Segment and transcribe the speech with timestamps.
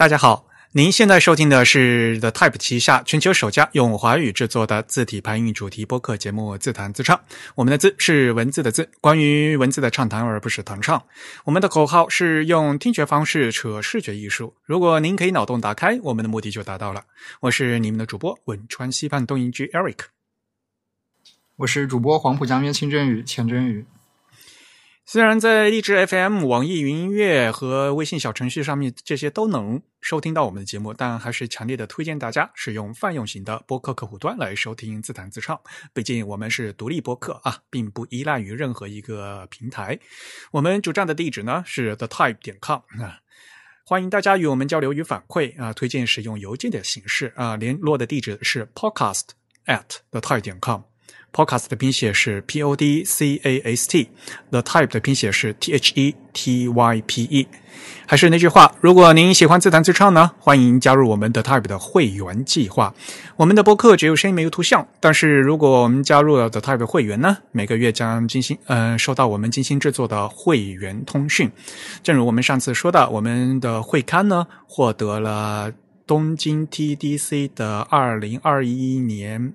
[0.00, 7.14] 大家好，您现在收听的是 The Type 旗下全球首家用华语制作的字体排印主题播客节目《自弹自唱》。
[7.54, 11.04] 我们的“字”是文字的“字”，关于文字的畅谈，而不是弹唱。
[11.44, 14.54] 我们的口号是用听觉方式扯视觉艺术。
[14.64, 17.04] 如果您可以脑洞打开，我们的目的就达到了。
[17.40, 19.98] 我是你们的主播汶川西畔东营居 Eric，
[21.56, 23.84] 我是主播黄浦江边清真鱼钱真鱼。
[25.04, 35.60] 虽然在荔枝 FM、网易云音乐和微信小程序上面这些都能收听到我们的节目，但还是强烈的推荐大家使用泛用型的播客客户端来收听自弹自唱。
[35.92, 39.98] 毕竟我们是独立播客啊，并不依赖于任何一个平台。
[40.52, 43.20] 我们主站的地址呢是 the type 点 com 啊，
[43.84, 49.28] 欢迎大家与我们交流与反馈啊，推荐使用邮件的形式啊，联络的地址是 podcast
[49.66, 50.82] at the type 点 com。
[51.32, 57.02] Podcast 的拼写是 P O D C A S T，The Type 的拼写是 T H E T Y
[57.06, 57.46] P E。
[58.06, 62.92] 还是那句话，如果您喜欢自弹自唱呢，欢迎加入我们的 Type 的会员计划。
[63.36, 71.50] 我们的播客只有声音没有图像，但是如果我们加入了 The Type 的会员呢，每个月将精心嗯收到我们精心制作的会员通讯。
[72.02, 75.72] 正如我们上次说的，我们的会刊呢获得了
[76.06, 79.54] 东京 TDC 的二零二一年。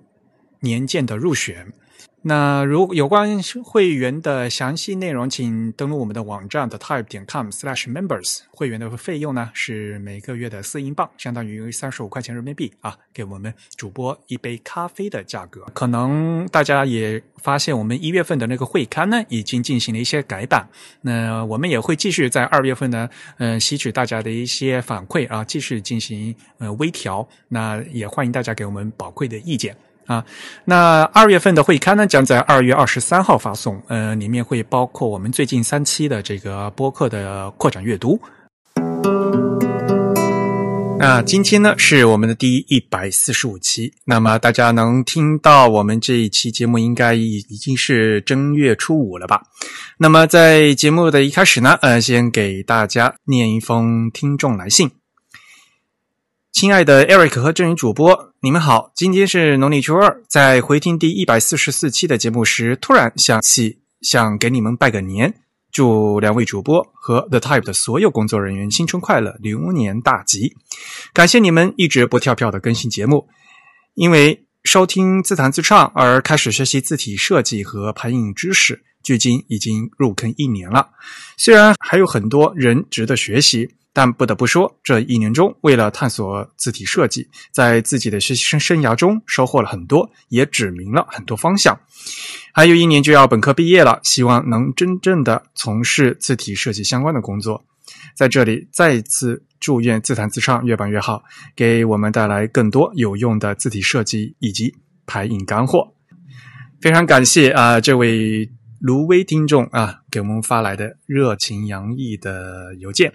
[0.66, 1.72] 年鉴的入选。
[2.28, 8.40] 那如有关会员的详细内容，请登录我们的网站的 type 点 com/slash/members。
[8.50, 15.68] 会员的费用呢是每个月的四英镑，相当于三十五块钱人民币啊，给我们主播一杯咖啡的价格。
[15.76, 20.68] 可能大家也发现，我们一月份的那个会刊呢已经进行了一些改版。
[21.02, 23.08] 那我们也会继续在二月份呢，
[23.38, 27.30] 嗯，吸取大家的一些反馈啊，继续进行呃微调。
[27.50, 29.78] 那也欢迎大家给我们宝贵的意见。
[30.06, 30.24] 啊，
[30.66, 33.82] 那二月份的会刊呢，将在二月二十三号发送。
[33.88, 38.20] 呃，里面会包括我们最近三期的这个播客的扩展阅读。
[40.98, 43.92] 那今天呢是我们的第一百四十五期。
[44.06, 49.42] 那么大家能听到我们这一期节目，应该已已经是正月初五了吧？
[49.98, 54.90] 那么在节目的一开始呢，呃，先给大家念一封听众来信。
[56.56, 58.90] 亲爱的 Eric 和真人主播，你们好！
[58.96, 65.34] 今天是农历初二，在回听第一百四十四期的节目时，突然想起想给你们拜个年，
[65.70, 70.56] 祝两位主播和 The Type 的所有工作人员新春快乐，牛年大吉！
[71.12, 73.28] 感谢你们一直不跳票的更新节目，
[73.96, 80.88] 因为收听自弹自唱而开始学习字体设计和排印知识，距今已经入坑一年了。
[81.36, 83.72] 虽然还有很多人值得学习。
[83.96, 91.80] 但不得不说，这一年中，为了探索字体设计，在自己的学习生生涯中收获了很多，也指明了很多方向。
[92.54, 97.64] 还有一年就要本科毕业了，希望能真正的从事字体设计相关的工作。
[98.18, 101.24] 在这里，再次祝愿自弹自唱越办越好，
[101.56, 104.76] 给我们带来更多有用的字体设计以及
[105.06, 105.94] 排印干货。
[106.82, 108.50] 非常感谢啊，这位。
[108.86, 113.12] 卢威听众啊，给我们发来的热情洋溢的邮件。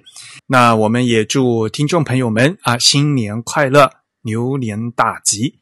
[0.48, 3.88] 那我们也祝听众朋友们啊，新年快乐，
[4.22, 5.60] 牛年大吉，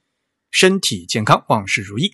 [0.51, 2.11] 身体健康，万事如意。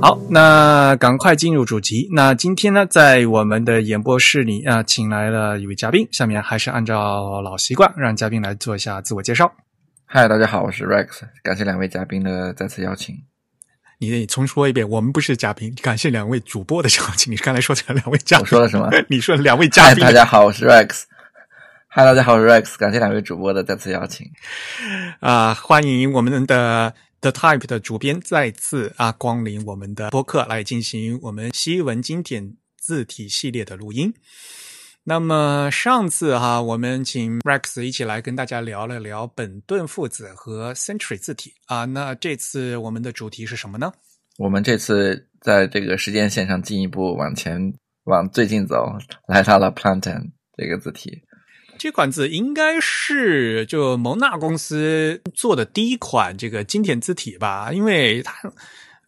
[0.00, 2.08] 好，那赶快进入主题。
[2.12, 6.06] 那今天呢，在我们的演播室里啊，请来了一位嘉宾。
[6.12, 9.52] 下面还是按照老习惯，让嘉宾来做一下自我介绍。
[10.04, 13.16] 嗨，大家好，我是 Rex，感谢两位嘉宾的再次邀请。
[13.98, 17.32] 你得重说一遍，我们不是嘉宾，感谢两位主播的邀请。
[17.32, 18.90] 你刚才说成两位嘉宾，我说了什么？
[19.08, 20.04] 你说两位嘉宾。
[20.04, 21.04] 大家好，我是 Rex。
[21.88, 24.30] 嗨，大家好，我是 Rex，感谢两位主播的再次邀请。
[25.20, 34.12] 啊，欢迎我们的 The Type 的主编再次啊光临我们的播客，来进行我们西文经典字体系列的录音。
[35.08, 41.84] 那么上次哈，我们请 Rex 一起来跟大家聊了聊本顿父子和 Century 字体啊。
[41.84, 43.92] 那这次我们的主题是什么呢？
[44.36, 47.72] 我们这次在这个时间线上进一步往前
[48.06, 48.84] 往最近走，
[49.28, 51.22] 来到了 Plantain 这个字体。
[51.78, 57.72] 这款字应该是就蒙纳公司做的第一款这个经典字体吧？
[57.72, 58.52] 因为它，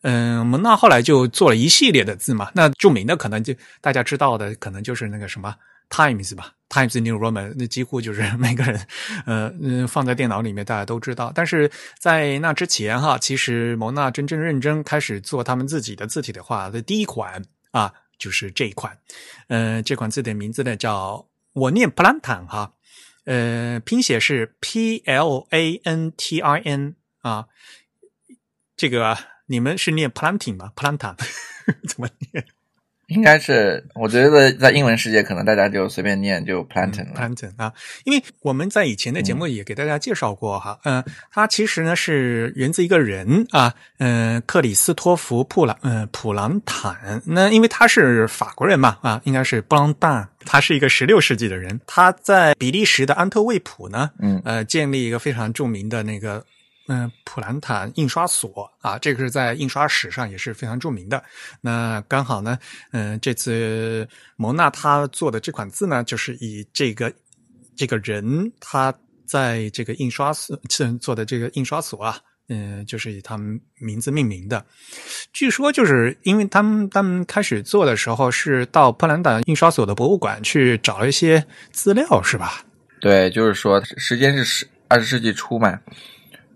[0.02, 2.52] 嗯，蒙纳后来就做了一系列的字嘛。
[2.54, 5.52] 那著名的可能就大家知道的，可能就是那个什么。
[5.90, 8.86] Times 吧，Times New Roman，那几乎就是 每个人，
[9.26, 11.32] 呃，嗯，放在电脑里面大家都知道。
[11.34, 18.98] 但是在那之前哈，其实蒙纳真正认真开始做他们自己的字体的话，的第一款啊，就是这一款。
[19.48, 22.74] 呃，这款字的名字呢叫我念 Plant 哈，
[23.24, 27.46] 呃，拼写是 P L A N T I N 啊。
[28.76, 31.16] 这个你们是念 Planting 吗？Plantin
[31.88, 32.44] 怎么念？
[33.08, 37.14] 应该是，我觉得在英文世界，可能大家就随便念就 plantain 了。
[37.16, 37.72] plantain 啊，
[38.04, 41.02] 因为我们在以前的节目也给大家介绍过哈，嗯、
[41.32, 47.22] 它其实呢是源自一个人啊，嗯、克里斯托弗普朗，嗯、普朗坦。
[47.24, 56.44] 那因为他是法国人嘛，啊，应该是布朗旦，他是一个十六世纪的人，他在比利时的安特卫普呢，嗯呃，建立一个非常著名的那个。
[56.88, 61.22] 嗯，普兰坦印刷所啊，这个是在印刷史上也是非常著名的。
[61.60, 62.58] 那刚好呢，
[62.92, 67.12] 嗯、这次蒙娜他做的这款字呢，就是以这个
[67.76, 68.92] 这个人他
[69.26, 70.58] 在这个印刷所
[71.00, 72.18] 做的这个印刷所啊，
[72.48, 74.64] 嗯、就是以他们名字命名的。
[75.32, 82.64] 据说就是因为他们他们开始做的时候是到普兰坦印刷所的博物馆去找了一些资料，是吧？
[83.00, 85.78] 对，就是说时间是十二十世纪初嘛，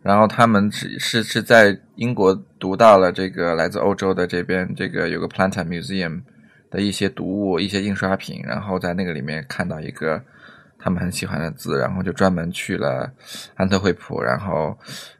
[0.02, 6.22] 然后他们是是是在英国读到了这个来自欧洲的这边这个有个 Plantin Museum
[6.70, 10.20] 的一些读物、一些印刷品，然后在那个里面看到一个
[10.78, 13.12] 他们很喜欢的字，然后就专门去了
[13.54, 14.76] 安特惠普，然后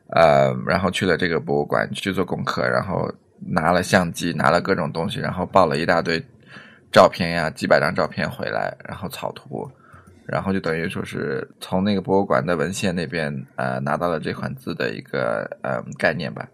[0.08, 3.08] 呃，然后去了这个博物馆去做功课，然后
[3.38, 6.20] 拿了相机，拿了各种东西，然后抱了一大堆
[6.90, 9.70] 照片呀，几百张照片回来，然后草图。
[10.26, 16.48] 然后就等于说是从那个博物馆的文献那边呃拿到了这款字的一个呃概念吧。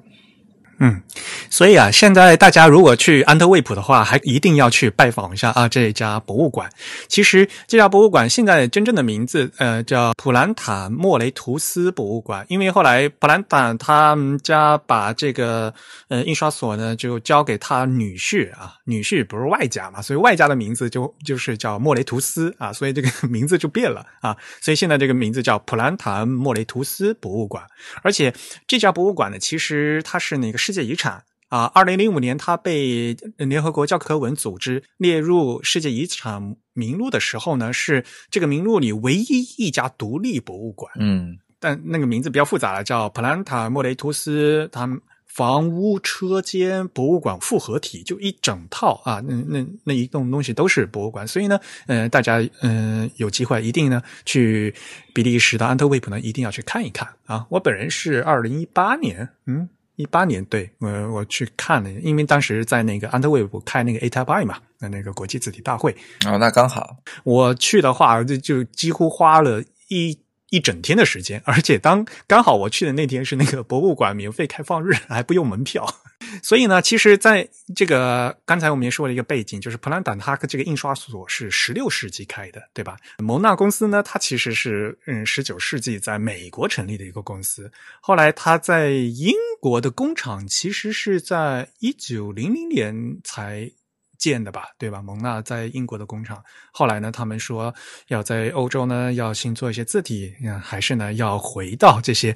[0.80, 1.02] 嗯，
[1.50, 6.70] 所以啊，现在大家如果去安特卫普的话，还一定要去拜访一下啊这家博物馆。
[7.08, 15.74] 其实这家博物馆现在真正的名字呃叫普兰塔莫雷图斯博物馆，因为后来普兰塔他们家把这个
[16.08, 27.64] 呃印刷所呢就交给他女婿啊，女婿不是外家嘛，所以外家的名字就就是叫莫雷图斯啊，所以这个名字就变了啊，所以现在这个名字叫普兰塔莫雷图斯博物馆。
[28.02, 28.32] 而且
[28.66, 31.64] 这家博物馆呢，其实它是那个世界遗产啊。
[31.74, 40.92] 二零零五年，它被联合国教科文组织列入世界遗产名录的时候呢，是这个名录里唯一一家独立博物馆。
[41.00, 54.74] 嗯但那个名字比较复杂了，叫普兰塔莫雷图斯他们房屋车间博物馆复合体，就一整套啊，那那那一栋东西都是博物馆，所以呢，呃，大家嗯、呃、有机会一定呢去
[55.14, 57.46] 比利时的安特卫普呢一定要去看一看啊。
[57.48, 59.68] 我本人是二零一八年，嗯。
[59.98, 65.90] 一八年，对我我去看了，因为当时在那个安特卫普开那个 A t a b i 嘛，那那个国际字体大会，
[66.24, 66.96] 哦，那刚好。
[67.24, 70.16] 我去的话，就就几乎花了一
[70.50, 75.86] 一整天的时间，而且当刚好我去的那天是那个博物馆免费开放日，还不用门票。
[76.42, 82.96] 所以呢，其实在这个刚才我们也说了一个背景，就是普兰坦他这个印刷所是十六世纪开的，对吧？
[83.18, 93.70] 蒙纳公司呢，它其实是嗯十九世纪在美国成立的一个公司，后来它在英国的工厂其实是在一九零零年才
[94.18, 95.00] 建的吧，对吧？
[95.00, 96.42] 蒙娜在英国的工厂，
[96.72, 97.72] 后来呢，他们说
[98.08, 102.34] 要在欧洲呢要新做一些字体，嗯，还是呢要回到这些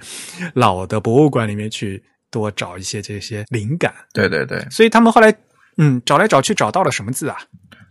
[0.55, 3.93] 老的博物馆里面去多找一些这些灵感。
[4.14, 5.34] 对对对，所以他们后来
[5.76, 7.37] 嗯找来找去找到了什么字啊？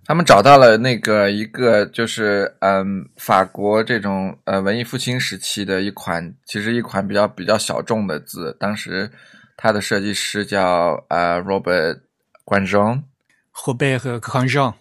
[0.06, 9.12] 他们找到了那个一个就是嗯法国这种呃文艺复兴时期的一款，其实一款比较比较小众的字，当时
[9.58, 12.00] 它的设计师叫呃 Robert
[12.46, 13.04] Grandjean。
[13.52, 14.74] 霍贝和康尚，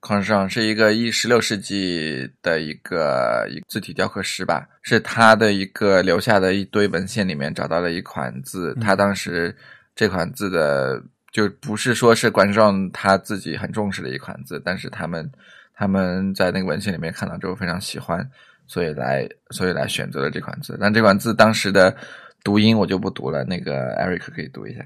[0.00, 9.54] 康尚是一个一十六世纪的一个一字体雕刻师吧，是他的一个留下的一堆文献里面找到了一款字，他当时
[9.94, 15.30] 这款字的就不是说是观众他自己很重视的一款字，但是他们
[15.74, 18.26] 他们在那个文献里面看到之后非常喜欢，
[18.66, 20.78] 所以来所以来选择了这款字。
[20.80, 21.94] 但这款字当时的
[22.42, 24.80] 读音我就不读了，那个 Eric 可以读一下。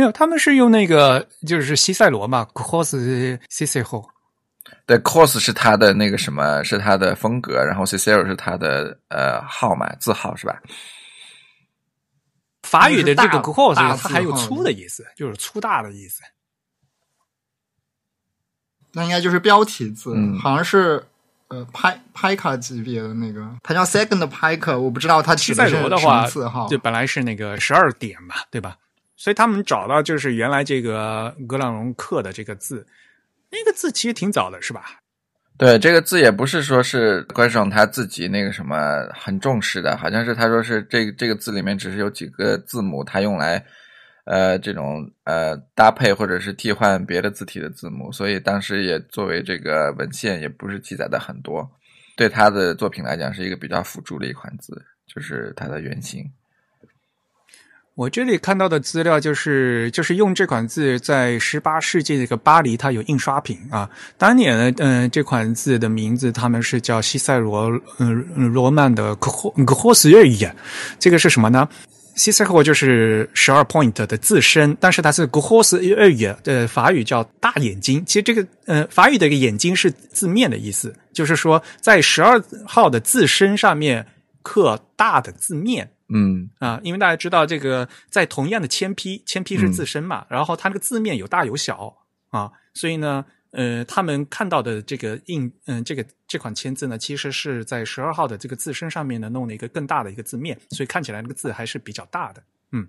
[0.00, 4.08] 没有，他们是用那个就是西塞罗嘛，cos 西塞后。
[4.86, 10.58] 对，cos 是他的那个什么，是他的风格，然后 Cicero 是他的呃号码字号是吧？
[12.62, 16.22] 法语的这个 cos 大它还有粗的意思，就是粗大的意思。
[18.92, 21.04] 那应该就是标题字，嗯好像是
[21.48, 26.66] 呃拍拍卡级别的那个，它叫 second 拍卡，我不知道它西塞指的是什罗的话么字号。
[26.68, 28.76] 就本来是那个十二点嘛，对吧？
[29.20, 32.86] 所以他们找到就是原来这个格朗荣刻的这个字，
[33.50, 34.98] 那个字其实挺早的，是吧？
[35.58, 43.62] 对，这个字也不是说是观众他自己那个什么很重视的，好像是他说是这个这个字里面只是有几个字母，他用来
[44.24, 51.70] 呃这种呃搭配或者是替换别的字体的字母，所以当时也作为这个文献也不是记载的很多，
[52.16, 56.24] 对他的作品来讲是一个比较辅助的一款字，就是它的原型。
[58.00, 63.86] 我这里看到的资料就是就是用这款字在十八世纪这个巴黎，它有印刷品啊。
[64.16, 70.48] 当年呢，嗯、这款字的名字他们是叫西塞罗嗯、罗曼的科霍科霍斯日语，
[70.98, 71.68] 这个是什么呢？
[72.14, 78.02] 西塞罗就是十二 point 的自身，但是它是 g o h o s 日语的法语叫大眼睛。
[78.06, 84.06] 其实这个呃法语的一个眼睛是字面的意思，就是说在十二号的自身上面
[84.40, 85.86] 刻大的字面。
[86.12, 86.50] 嗯。
[86.58, 91.96] 啊，因为大家知道这个在同样的铅批，铅批是自身嘛，然后它那个字面有大有小
[92.28, 102.86] 啊，所以呢，呃，他们看到的这个印，嗯、这个这款签字呢，其实是在十二号的这个字身上面呢弄了一个更大的一个字面，所以看起来那个字还是比较大的，嗯，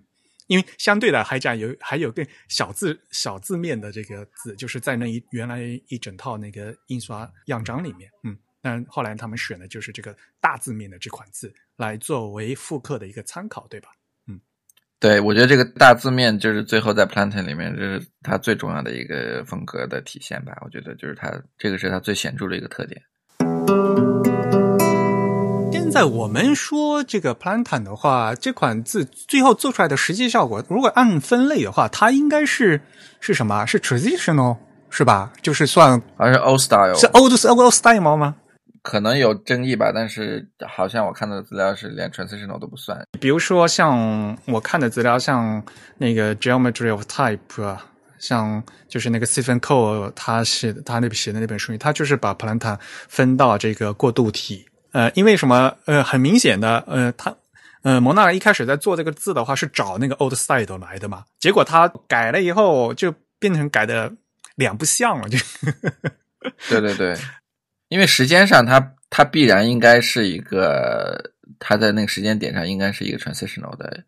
[0.48, 8.38] 因为相对的还讲有还有更小字小字面的这个字，就是在那一原来一整套那个印刷样章里面，嗯。
[8.62, 13.89] 但后来他们选的就是这个大字面的这款字来作为复刻的一个参考，对吧？
[14.27, 14.39] 嗯
[15.00, 20.56] 对，我觉得这个大字面就是最后在 Plantain 里面，这是它最重要的一个风格的体现吧。
[20.62, 23.01] 我觉得就是它这个是它最显著的一个特点。
[25.72, 32.80] 现在我们说这个 Plantain 的话，这款字最后做出来的实际效果，如果按分类的话，它应该是
[33.20, 33.65] 是什么？
[33.65, 34.58] 是 traditional
[34.91, 35.34] 是吧？
[35.41, 38.36] 就是算还是 Old Style 是 old old style 吗？
[38.82, 43.02] 可能有争议吧，但是好像我看到的资料是连 transitional 都不算。
[43.20, 45.64] 比如说像我看的资料，像
[45.98, 47.86] 那个 Geometry of Type 啊，
[48.20, 54.66] 像就是那个 Stephen Cole 他写的他那写的那本书，他就是把 Plantain 分到这个过渡体。
[54.94, 55.74] 呃，因为什么？
[55.86, 57.34] 呃，很明显的，呃，他
[57.84, 64.12] 呃蒙娜一开始在做这个字的话是找那个 Old Style 来的嘛，结果他改了以后就变成改的
[64.56, 65.38] 两不像了，就
[66.68, 67.18] 对对对，
[67.92, 74.06] 因为时间上它它必然应该是一个，它在那个时间点上应该是一个 transitional 的，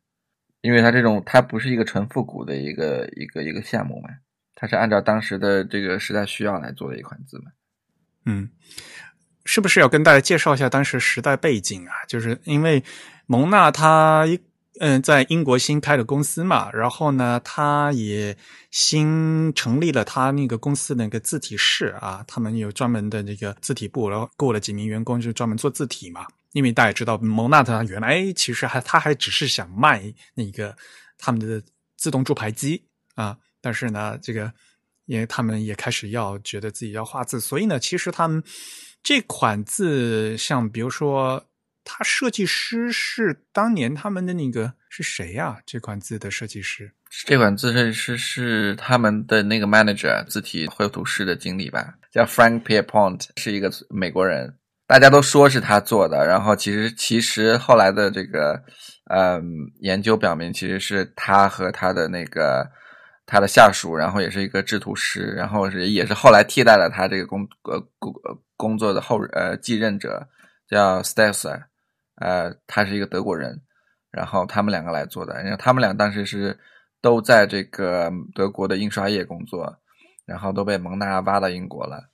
[0.61, 4.07] 因为它这种它不是一个纯复古的一个一个一个项目嘛，
[4.55, 7.51] 它是按照当时的这个时代需要来做的一款字嘛。
[8.25, 8.49] 嗯，
[9.43, 11.91] 是不是要跟大家介绍一下当时时代背景啊？
[12.07, 12.81] 就是因为
[13.25, 14.39] 蒙娜她一
[14.79, 18.35] 嗯、在英国新开的公司嘛，然后呢，他也
[18.71, 26.25] 新成立了他那个公司那个字体室啊，他们有专门的那个字体部，然后雇了几名员工就专门做字体嘛。
[26.53, 30.75] 因为大家也知道，蒙娜特原来其实还他还只是想卖那个
[31.17, 31.61] 他们的
[31.97, 32.83] 自动铸牌机
[33.15, 34.51] 啊，但是呢，这个
[35.05, 38.43] 因为他们也开始要觉得自己要画字，所以呢，其实他们
[39.01, 41.43] 这款字，像比如说，
[41.83, 46.91] 他设计师是当年他们的那个是谁呀、这款字的设计师，
[47.25, 54.57] 这款字设计师是他们的那个 manager 字体绘图师的经理吧，叫 Frank Pierpont，是一个美国人。
[54.85, 58.61] 大家都说是他做的，然后其实其实后来的这个
[59.09, 59.41] 嗯
[59.79, 62.69] 研究表明，其实是他和他的那个
[63.25, 70.27] 他的下属，然后也是一个制图师，然后是也是后来替代了他这个工呃工呃工作的后呃继任者
[70.69, 71.63] 叫 Stelzer，
[72.15, 73.61] 呃，他是一个德国人，
[74.11, 76.59] 然后他们两个来做的，然后他们俩当时是
[77.01, 79.77] 都在这个德国的印刷业工作，
[80.25, 82.09] 然后都被蒙娜挖到英国了，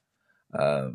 [0.51, 0.91] 呃，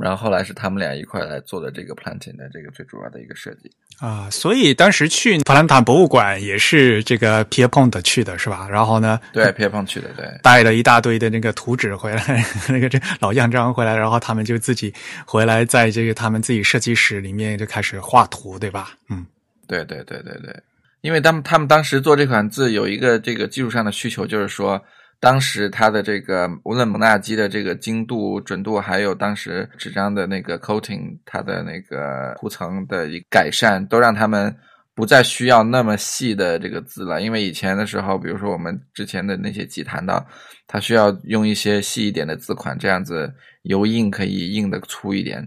[0.00, 3.70] 然后后来是他们俩一块来做的这个 planting 的这个最主要的一个设计。
[3.98, 8.68] 啊，所以当时去普兰塔博物馆也是这个 Pierpont 去的是吧？
[8.70, 14.94] 然后呢，对 pierpont 去的，对带了一大堆的那个图纸回来， 那个这老样章回来，然后他们就自己
[15.26, 18.92] 回来在这个他们自己设计室里面就开始画图，对吧？
[19.10, 19.26] 嗯
[19.66, 20.54] 对对对对对，
[21.00, 24.80] 因为他们他们当时做这款字有一个这个技术上的需求，就是说。
[25.20, 34.54] 当时它的这个无论蒙纳基的这个精度、准度，还有当时纸张的那个 coating，它的那个涂层的一改善，都让他们
[34.94, 37.20] 不再需要那么细的这个字了。
[37.20, 40.24] 因为以前的时候，比如说我们之前的那些集谈到，
[40.68, 45.44] 它需要用一些细一点的字款，这样子油印可以印的粗一点。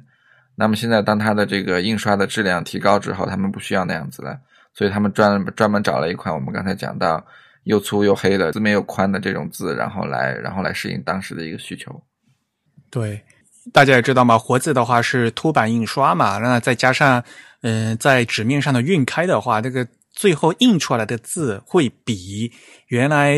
[0.53, 4.37] 那么现在，当它的这个印刷的质量提高之后，他们不需要那样子了，
[4.73, 7.25] 所以他们专专门找了一款我们刚才讲到。
[7.63, 12.01] 又粗又黑的字面又宽的这种字，然后来然后来适应当时的一个需求。
[12.89, 13.21] 对，
[13.71, 17.23] 大家也知道嘛，活字的话是凸版印刷嘛，那再加上
[17.61, 22.51] 嗯、在纸面上的晕开的话，这个最后印出来的字会比
[22.87, 23.37] 原来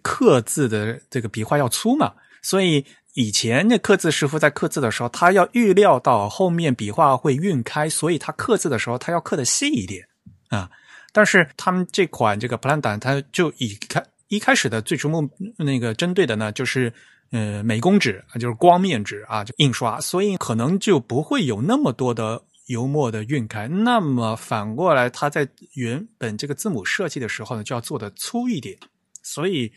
[0.00, 10.06] 刻字的这个笔画要粗嘛，所以以前那刻字师傅在刻字的时候，他要预料到后面笔画会晕开，所以他刻字的时候他要刻的细一点
[10.48, 10.70] 啊。
[11.12, 16.92] 但是他们这款这个 p l a n d a 它就以开一开始的最初目那个针对的呢，就是
[17.30, 23.66] 呃美工纸啊，就是光面纸啊，就印刷，所以可能就不会有那么多的油墨的晕开。
[23.66, 28.78] 那么反过来，它在原本这个字母设计的时候呢，就要做的粗一点。
[29.22, 29.70] 所以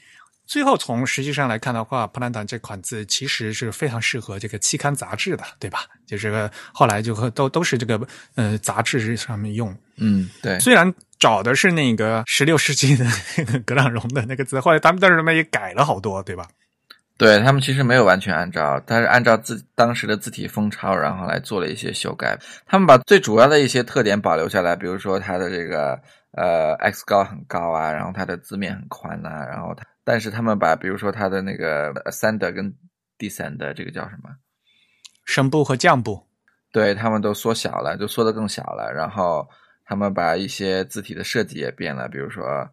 [0.46, 5.86] 最后从实际上来看的话，普兰坦这款字其实是非常适合这个期刊杂志的，对吧？
[6.06, 8.00] 就是后来就和都都是这个
[8.36, 9.76] 呃杂志上面用。
[9.98, 10.60] 嗯，对。
[10.60, 13.06] 虽然找的是那个十六世纪的
[13.38, 16.48] 那个格朗荣的那个字，后来他们但是他们也改了好多，对吧？
[17.16, 22.38] 对他们其实没有完全按照，但是按照字当时的字体风潮，然后来做了一些修改。
[22.66, 25.98] 他们把最主要的一些特点保留下来，比如说它的这个
[26.32, 32.76] 呃 x 高很高啊，然后它的字面很宽呐，然后它，但是他们把比如说它的那个 ascend 跟
[33.18, 34.30] descend 这个叫什么
[35.26, 36.28] 升部和降部，
[36.72, 38.92] 对他们都缩小了，就缩得更小了。
[38.94, 39.50] 然后
[39.86, 42.70] 他们把一些字体的设计也变了，比如说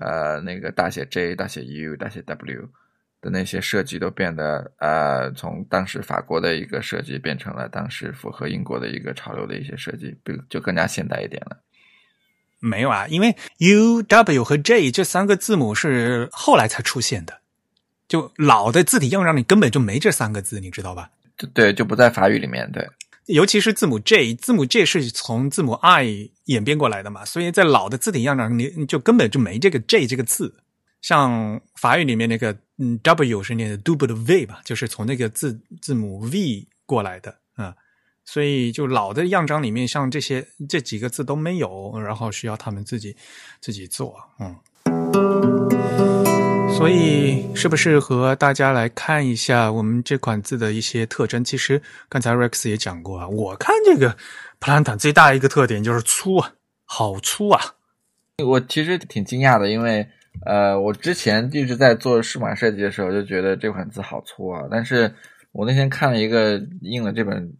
[0.00, 2.68] 呃那个大写 J、大写 U、大写 W。
[3.24, 11.58] 的那些设计都变得呃，从当时法国的一个设计变成了当时符合英国的一个潮流的一些设计，比就更加现代一点了。
[12.64, 17.40] 没有啊，因为 U、W 和 J 这三个字母是后来才出现的，
[18.08, 21.10] 就老的字体样章里根本就没这三个字，你知道吧？
[21.52, 22.70] 对，就不在法语里面。
[22.72, 22.88] 对，
[23.26, 30.54] 尤其是字母 J，字母 J 是从字母 I 演变过来的嘛，所以在老的字体样章里就根本就没这个 J 这个字。
[31.02, 37.36] 像法语里面那个嗯 W 是念的 double V 吧，就是从那个字字母 V 过来的啊，
[38.24, 43.16] 所以就老的样章里面像这些这几个字都没有，然后需要他们自己
[43.60, 44.56] 自己做，嗯，
[46.76, 51.44] 所以是不是和大家来看一下我们这款字的一些特征？
[51.44, 54.16] 其实刚才 Rex 也讲过啊，我看这个
[54.58, 56.52] 普兰坦最大一个特点就是粗啊，
[56.84, 57.60] 好粗啊！
[58.44, 60.06] 我其实挺惊讶的，因为。
[60.44, 64.62] 呃，我之前一直在做数码设计的时候，就觉得这款字好粗啊。
[64.68, 65.14] 但是
[65.52, 67.54] 我那天看了一个印了这本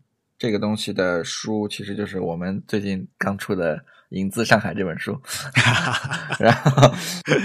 [0.44, 3.78] 这个东西的书，其实就是我们最近刚出的
[4.11, 5.18] 《影子上海》这本书。
[6.38, 6.92] 然后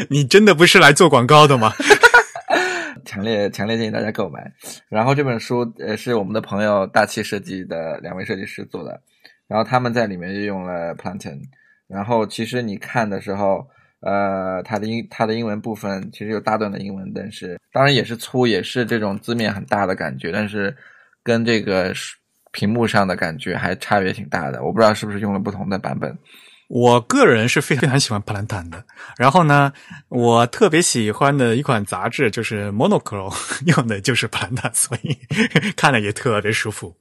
[0.09, 1.71] 你真的不是来做广告的吗？
[3.07, 4.51] 强烈强烈建议大家购买。
[4.89, 9.01] 然后这本书呃是我们的朋友大气设计的两位设计师做的，
[9.47, 11.39] 然后他们在里面就用了 Plantain。
[11.87, 13.65] 然后其实你看的时候。
[14.01, 20.73] 呃，它的英它的英文部分其实有大段的英文，但是当然也是粗，也是这种字面很大的感觉，但是
[21.21, 21.93] 跟这个
[22.51, 24.63] 屏幕上的感觉还差别挺大的。
[24.63, 26.17] 我不知道是不是用了不同的版本。
[26.67, 28.83] 我个人是非常喜欢普兰坦的。
[29.17, 29.73] 然后呢，
[30.09, 33.33] 我特别喜欢的一款杂志就是 Monocle，
[33.65, 35.17] 用的就是普兰坦，所以
[35.75, 36.95] 看了也特别舒服。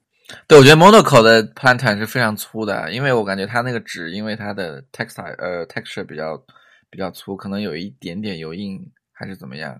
[0.46, 6.42] 对，我觉得 Monocle 的普兰坦是非常粗的，因为我感觉它那个纸，因为它的 textile 呃 texture 比较。
[6.90, 8.80] 比较粗，可能有一点点油印，
[9.12, 9.78] 还是怎么样？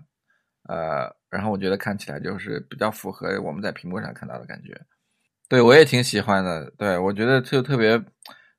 [0.69, 4.79] 呃，然后我觉得看起来就是比较符合我们在屏幕上看到的感觉。
[5.49, 6.71] 对我也挺喜欢的。
[6.77, 8.01] 对我觉得就特别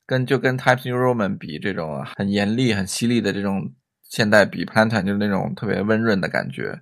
[0.05, 3.73] 跟就跟 Times New Roman 比，这种很严厉、很犀利的这种
[4.11, 6.79] 现代比 p l a n t a n 就是那种特别温润的感觉，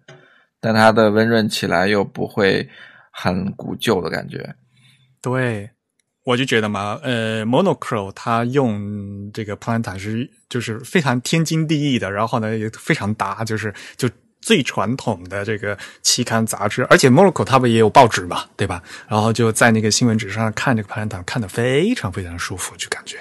[0.60, 2.68] 但它的温润起来又不会
[3.12, 4.56] 很古旧的感觉。
[5.22, 5.70] 对。
[6.24, 14.06] 我就觉得嘛，呃，Monochrome 它用这个 Plantar 是就是非常天经地义的，然后呢也非常搭，就是就
[14.40, 18.82] 最传统的这个期刊杂志，而且 Monochrome 它不也有报纸嘛，对吧？
[19.08, 23.18] 然后就在那个新闻纸上看这个 Plantain，看的非常非常舒服，就感觉。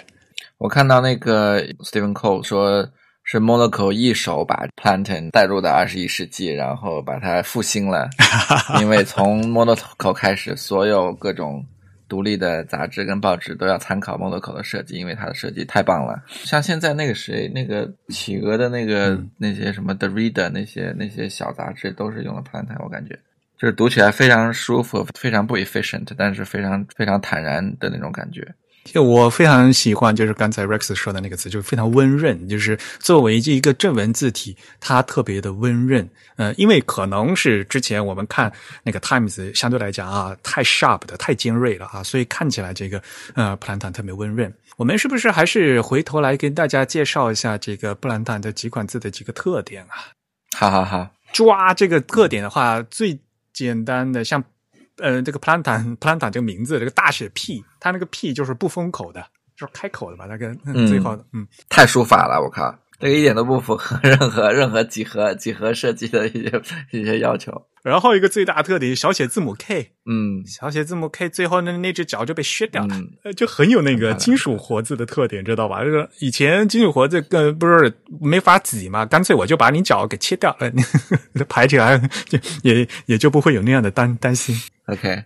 [0.58, 2.88] 我看到那个 Stephen Cole 说
[3.23, 8.10] 是 Monochrome 一手把 Plantain 带入到二十一世纪，然后把它复兴了，
[8.82, 11.65] 因为从 Monochrome 开始，所有各种。
[12.08, 16.24] 独立的杂志跟报纸都要参考 Monocle 的设计，因为它的设计太棒了。
[16.28, 23.20] 像现在那个谁，那个企鹅的那个那些什么 The Reader 那些那些小杂志都是用了 Plantain，我感觉
[23.58, 28.54] 就是读起来非常舒服，非常不 efficient，但是非常非常坦然的那种感觉。
[28.93, 32.47] 就我非常喜欢，就是刚才 Rex 说的那个词，就是非常温润。
[32.47, 36.10] 就是作为这一个正文字体，它特别的温润。
[36.36, 38.52] 呃，因为可能是之前我们看
[38.84, 43.02] 那个 Times 相对来讲啊，太 sharp 的，太尖锐了啊，所以看起来这个
[43.36, 44.54] 呃布兰坦特别温润。
[44.78, 50.12] 我们是不是还是回头来跟大家介绍一下这个布兰坦的几款字的几个特点啊？
[50.58, 53.19] 哈哈哈，抓这个特点的话，最
[53.54, 54.43] 简单的像。
[55.00, 60.26] 呃，这个 plantain，plantain 这个名字，这个大写 P，它那个 P 就是不封口的，就是开口的吧？
[60.28, 60.54] 那个
[60.88, 67.52] 最后的，嗯，太书法了，我靠，这个一点都不符合任何任何几何几何设计的一些一些要求。
[67.84, 75.86] 然后一个最大特点，小写字母 K，嗯，小写字母 K，最后那那只脚就被削掉了，呃就很有那个金属活字的特点，知道吧？
[75.86, 80.70] 就是以前金属活字跟不是没法挤嘛，干脆我就把你脚给切掉了，
[81.48, 84.54] 排起来就也也就不会有那样的担担心。
[84.88, 85.23] OK，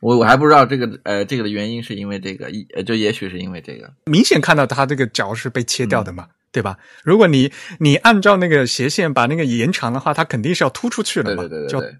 [0.00, 2.50] 我我还不知道这个呃这个的原因是因为这个，
[2.84, 3.92] 就也许是因为这个。
[4.06, 6.78] 明显看到它这个角是被切掉的嘛，对吧？
[7.04, 11.96] 如果你你按照那个斜线把那个延长的话，它肯定是要突出去的嘛，对对对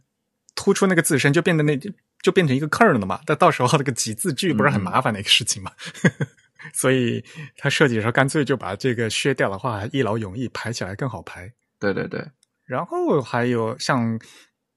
[0.54, 1.78] 突出那个自身，就变得那
[2.22, 3.20] 就变成一个 curve 了嘛。
[3.26, 5.70] 但到时候那个几字句不是很麻烦的一个事情嘛？
[6.72, 7.22] 所以
[7.58, 11.52] 他设计的时候干脆就把这个削掉的话，一劳永逸，排起来更好排。
[11.78, 12.24] 对对对，
[12.64, 14.18] 然后还有像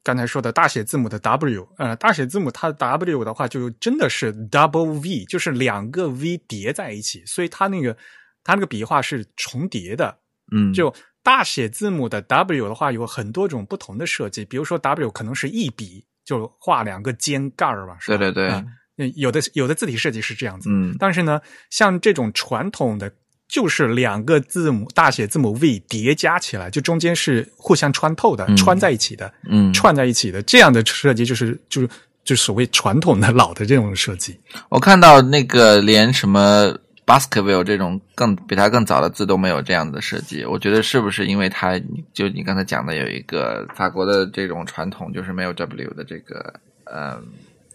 [0.07, 7.93] 刚才说的大写字母的 W，呃，大写字母它 W 的话，就真的是 double V，就是两个 V 叠在一起，所以它那个
[8.41, 10.17] 它那个笔画是重叠的。
[10.55, 18.17] 嗯，就大写字母的 W 的话，有很多种不同的设计，比如说 W 可能是一笔就画两个尖盖儿吧，是吧？
[18.17, 18.63] 对对对，
[18.95, 23.11] 嗯有的有的字体设计是这样子，嗯但是呢，像这种传统的，
[23.47, 28.57] 就是两个字母大写字母 V 叠加起来，就中间是互相穿透的，嗯。
[28.57, 31.87] 穿在一起的，嗯，串在一起的，这样的设计就是就是
[32.25, 34.37] 就是所谓传统的老的这种设计。
[34.67, 41.79] 我看到那个连什么 Baskerville 这种更比它更早的字都没有这样的设计，我觉得是不是因为它
[42.11, 47.17] 就你刚才讲的有一个法国的这种传统，就是没有 W 的这个呃，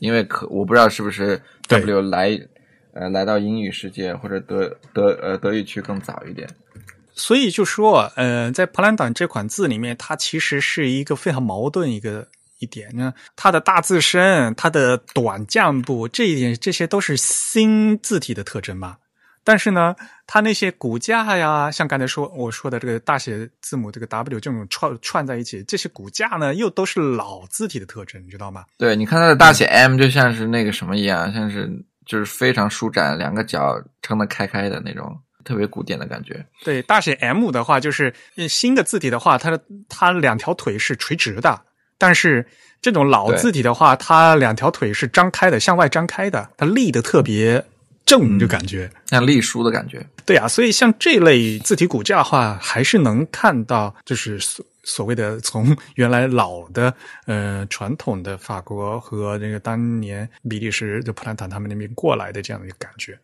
[0.01, 2.39] 因为可我不知道是不是 W 来
[2.93, 6.49] 呃来到英语世界或者德德呃德语区更早一点。
[7.15, 12.27] 所以就说，呃，在普兰党这款字里面，它其实是一个非常矛盾一个
[12.59, 13.13] 一点呢。
[13.37, 18.97] 它的大字身、它的短降部这一点，这些都是新字体的特征嘛。
[19.45, 19.95] 但是呢，
[20.27, 28.65] 它那些骨架呀，像刚才说我说的这个大写字母这个 W 这种串串在一起，这些骨架呢，又都是老字体的特征，你知道吗？
[28.79, 31.69] 对，你看它的大写 M 就像是那个什么一样，像是
[32.07, 36.45] 就是非常舒展，两个脚撑得开开的那种，特别古典的感觉。
[36.65, 41.61] 对，大写 M 的话，就是呃新的字体的话，它的它两条腿是垂直的，
[41.99, 42.47] 但是
[42.81, 47.65] 这种老字体的话，它两条腿是张开的，向外张开的，它立的特别
[48.05, 48.91] 正，就感觉。
[49.07, 54.39] 像隶书的感觉，对啊，所以像这类字体骨架的话，还是能看到，就是
[54.85, 56.95] 所谓的 从原来老的
[57.27, 63.19] 呃传统的法国和那个当年比利时的普兰坦他们那边过来的这样的一个感觉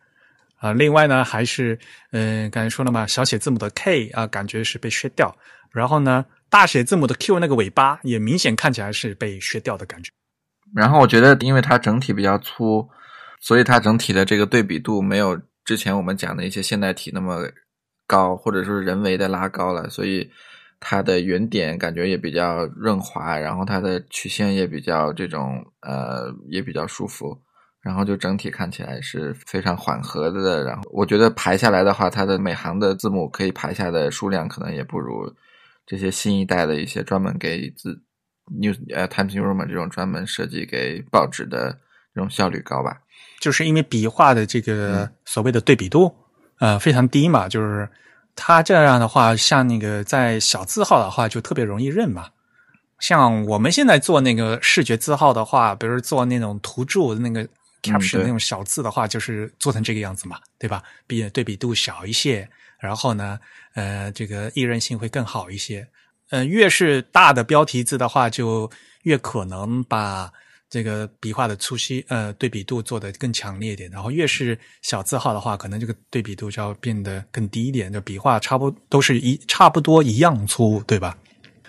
[0.57, 0.73] 啊。
[0.73, 1.77] 另外呢，还是
[2.11, 5.35] 嗯、刚才说了嘛，小写字母的 K 啊，感觉是被削掉，
[5.71, 10.11] 然后呢，大写字母的 Q 那个尾巴也明显看起来是被削掉的感觉。
[10.75, 12.87] 然后我觉得，因为它整体比较粗，
[13.41, 17.49] 所以它整体的这个对比度没有之前我们讲的一些现代体那么
[18.05, 20.29] 高，或者说人为的拉高了，所以
[20.79, 27.37] 它的圆点感觉也比较润滑，然后它的曲线也比较这种呃也比较舒服，
[27.81, 30.63] 然后就整体看起来是非常缓和的。
[30.63, 35.33] 然后我觉得排下来的话，它的每行的字母可以排下的数量可能也不如
[35.85, 38.01] 这些新一代的一些专门给字
[38.45, 41.77] New 呃 Times New Roman 这种专门设计给报纸的
[42.13, 43.01] 这种效率高吧。
[43.39, 46.13] 就是因为笔画的这个所谓的对比度，
[46.59, 47.87] 呃，非常低嘛，就是
[48.41, 52.29] 它这样的话，像那个在小字号的话，就特别容易认嘛。
[52.99, 57.45] 像我们现在做那个视觉字号的话，比如做那种图注的那个
[57.83, 60.81] caption 那种小字的话，就是做成这个样子嘛，对吧？
[61.05, 62.49] 比对比度小一些，
[62.79, 63.37] 然后呢，
[63.73, 65.85] 呃，这个易认性会更好一些。
[66.29, 68.69] 呃，越是大的标题字的话，就
[69.03, 70.31] 越可能把
[70.69, 73.89] 这个笔画的粗细，呃，对比度做得更强烈一点。
[73.89, 81.17] 然后越是小字号的话，可能这个对比度就要变得更低一点，就笔画差不都是一差不多一样粗，对吧？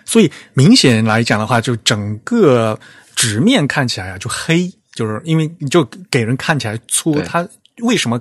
[0.05, 2.79] 所以明显来讲的话，就整个
[3.17, 7.19] 纸面看起来啊就黑，就是因为就给人看起来粗。
[7.23, 8.21] 它为什么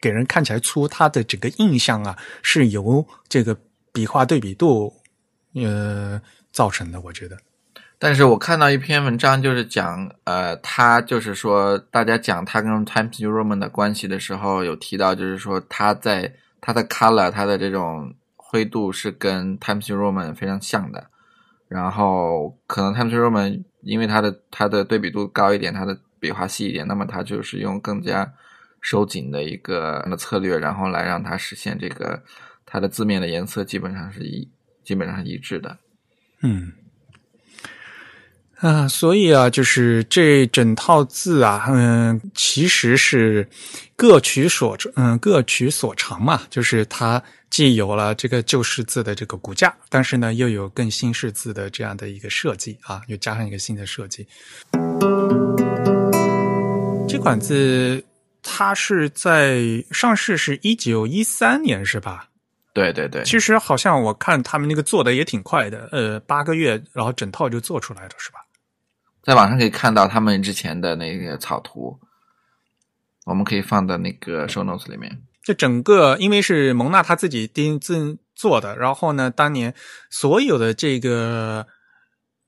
[0.00, 0.86] 给人看起来粗？
[0.88, 3.56] 它的整个印象啊是由这个
[3.92, 4.92] 笔画对比度
[5.54, 6.20] 呃
[6.52, 7.38] 造成的，我觉得。
[7.98, 21.08] 但是我看到一篇文章，就是讲，呃，他就是说，大家讲他跟 Times New Roman 的关系的时候，有提到，就是说他在他的 color，他的这种灰度是跟 Times New Roman 非常像的。
[21.66, 28.32] 然后可能 Times New Roman 因为它的它的对比度高一点，它的笔画细一点，那么它就是用更加
[28.80, 32.22] 收紧的一个策略，然后来让它实现这个
[32.64, 34.48] 它的字面的颜色基本上是一
[34.84, 35.76] 基本上是一致的。
[36.42, 36.72] 嗯，
[38.60, 43.48] 啊，所以啊，就是这整套字啊，嗯，其实是
[43.94, 54.26] 各取所嗯各取所长嘛，就是它既有了这个旧式字的这个骨架，但是呢，又有更新式字的这样的一个设计啊，又加上一个新的设计。
[57.08, 58.04] 这款字
[58.42, 62.28] 它是在上市是一九一三年是吧？
[62.74, 68.38] 对对对，其实好像我看他们那个做的也挺快的，呃，八个月，然后整套就做出来了，是吧？
[69.28, 72.00] 在网上可以看到他们之前的那个草图，
[73.26, 75.22] 我们可以放到那个 show notes 里面。
[75.42, 79.74] 这整个因为是蒙娜他自己定自做的，然后呢，当年
[80.08, 81.66] 所有的这个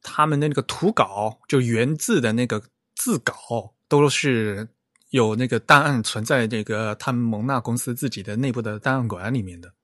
[0.01, 2.62] 他们的那个图稿，就原字的那个
[2.95, 4.66] 字稿，都是
[5.11, 9.75] 有那个档案存在这个他们蒙娜公司自己的内部的档案馆里面的。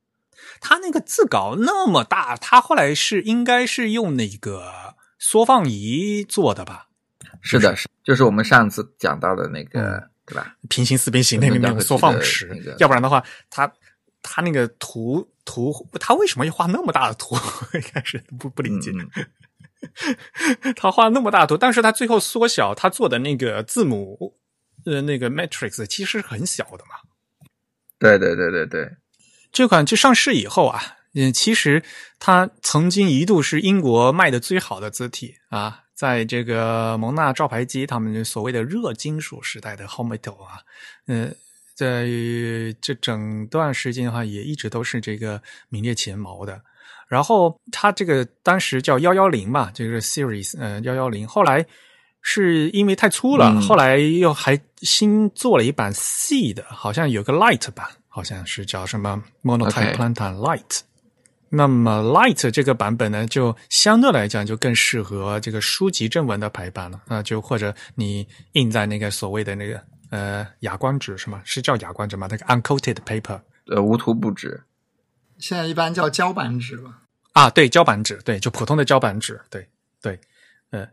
[0.63, 6.85] 他那个字稿那么大，他后来是应该是用那个缩放仪做的吧？
[7.43, 10.57] 是的，是就是我们上次讲到的那个，对吧？
[10.69, 13.73] 平行四边形那个那个缩放尺，那个要不然的话，他
[14.23, 17.37] 他那个图图，他为什么要画那么大的图？
[17.75, 18.91] 一开始不不理解。
[18.91, 19.09] 嗯
[20.75, 24.35] 他画那么大的图，但是他最后缩小，他做的那个字母，
[24.85, 26.97] 呃，那个 matrix 其实是很小的嘛。
[27.99, 28.91] 对对对对对，
[29.53, 31.83] 这款就上市以后啊，嗯，其实
[32.19, 40.61] 它曾经一度是英国卖的最好的字体啊，在这个蒙娜照牌机他们所谓的热金属时代的 home metal 啊，
[41.07, 41.31] 呃，
[41.75, 42.07] 在
[42.83, 46.61] 这整段时间的话，也一直都是这个名列前茅的。
[47.09, 51.65] 然后它这个当时叫幺幺零嘛，这个 series 呃幺幺零，后来
[52.21, 60.81] 是因为太粗了，嗯后来又还新做了一版细的，好像有个 light 版，好像是叫什么 Monotype Plantar light。
[61.49, 67.01] 那么 light 这个版本呢，就相对来讲就更适合这个书籍正文的排版了。
[67.07, 69.81] 那就或者你印在那个所谓的那个
[70.11, 71.41] 呃哑光纸是吗？
[71.45, 72.27] 是叫哑光纸吗？
[72.31, 74.63] 那个 uncoated paper 呃，无图不纸。
[75.39, 77.03] 现在一般叫胶版纸吧。
[77.33, 79.69] 啊，对，胶版纸，对，就普通的胶版纸，对
[80.01, 80.19] 对，
[80.71, 80.89] 呃，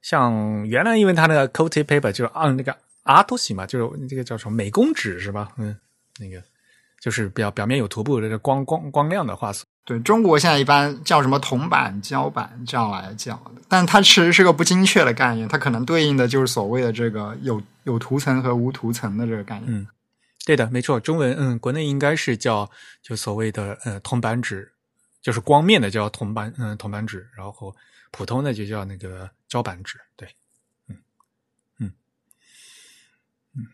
[0.00, 5.50] 像原来因为它那个 coated paper 就是按那个 art 型嘛，就是这个叫什么美工纸是吧？
[5.58, 5.76] 嗯，
[6.20, 6.40] 那个
[7.00, 19.72] 就是表表面有涂布的这个光光光亮的画素，对中国现在一般叫什么铜板、胶板这样来叫的，但它其实是个不精确的概念，它可能对应的就是所谓的这个有有涂层和无涂层的这个概念。
[19.74, 19.86] 嗯
[20.46, 22.68] 对的，没错，中文嗯，国内应该是叫
[23.02, 24.72] 就所谓的呃铜板纸，
[25.20, 27.76] 就是光面的叫铜板嗯铜板纸，然后
[28.10, 30.26] 普通的就叫那个胶板纸，对，
[30.88, 30.96] 嗯
[31.78, 31.92] 嗯
[33.54, 33.66] 嗯。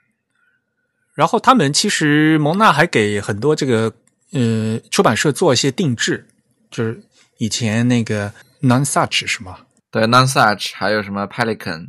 [1.17, 3.91] 然后他们其实蒙娜还给很多这个
[4.33, 6.27] 呃出版社做一些定制，
[6.71, 7.01] 就是
[7.39, 9.61] 以前那个 Nonsuch 是吗？
[9.91, 11.89] 对 Nonsuch 还有什么 Pelican，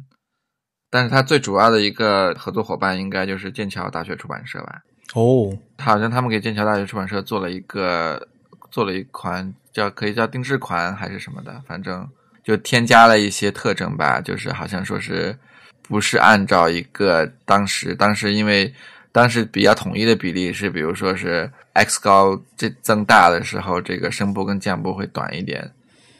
[0.89, 4.81] 但是它最主要的一个合作伙伴应该就是剑桥大学出版社吧？
[5.13, 8.25] 哦，好像他们给剑桥大学出版社做了一个
[8.71, 12.07] 做了一款叫可以叫定制款还是什么的，反正
[12.45, 15.37] 就添加了一些特征吧，就是好像说是
[15.81, 18.73] 不是按照一个当时当时因为
[19.11, 25.71] 当时比较统一的比例是，比如说是 x 高这增大的时候，这个声部跟降部会短一点。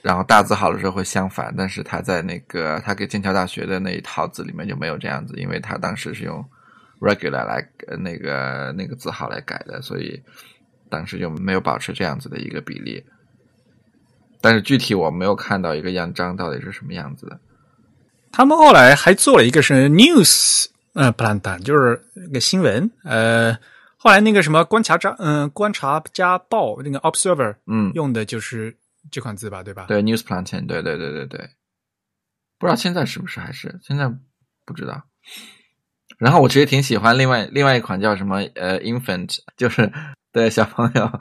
[0.04, 6.43] 然后大字号的时候会相反，但是他在那个他给剑桥大学的那一套字里面就没有这样子，因为他当时是用
[7.02, 7.67] regular 来
[8.00, 10.21] 那个那个字号来改的，所以
[10.89, 13.04] 当时就没有保持这样子的一个比例。
[14.39, 17.38] 但是具体我没有看到一个样章到底是什么样子的。
[18.32, 23.57] 他们后来还做了一个是 news 呃 plan 单，就是那个新闻呃。
[23.99, 28.77] 后来那个什么观察家嗯、观察家报那个 observer 嗯，用的就是
[29.10, 29.86] 这款字吧，对吧？
[29.88, 31.49] 对 news plantain，对对对对对，
[32.60, 34.07] 不知道现在是不是还是现在
[34.65, 35.01] 不知道。
[36.19, 39.91] 然后我其实挺喜欢另外另外一款叫什么呃 infant，就是
[40.31, 41.12] 对小朋友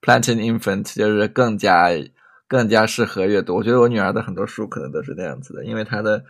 [0.00, 1.88] plantain infant，就是更加
[2.46, 3.56] 更加适合阅读。
[3.56, 6.24] 我觉得我女儿的很多书可能都是那样子的，因为她的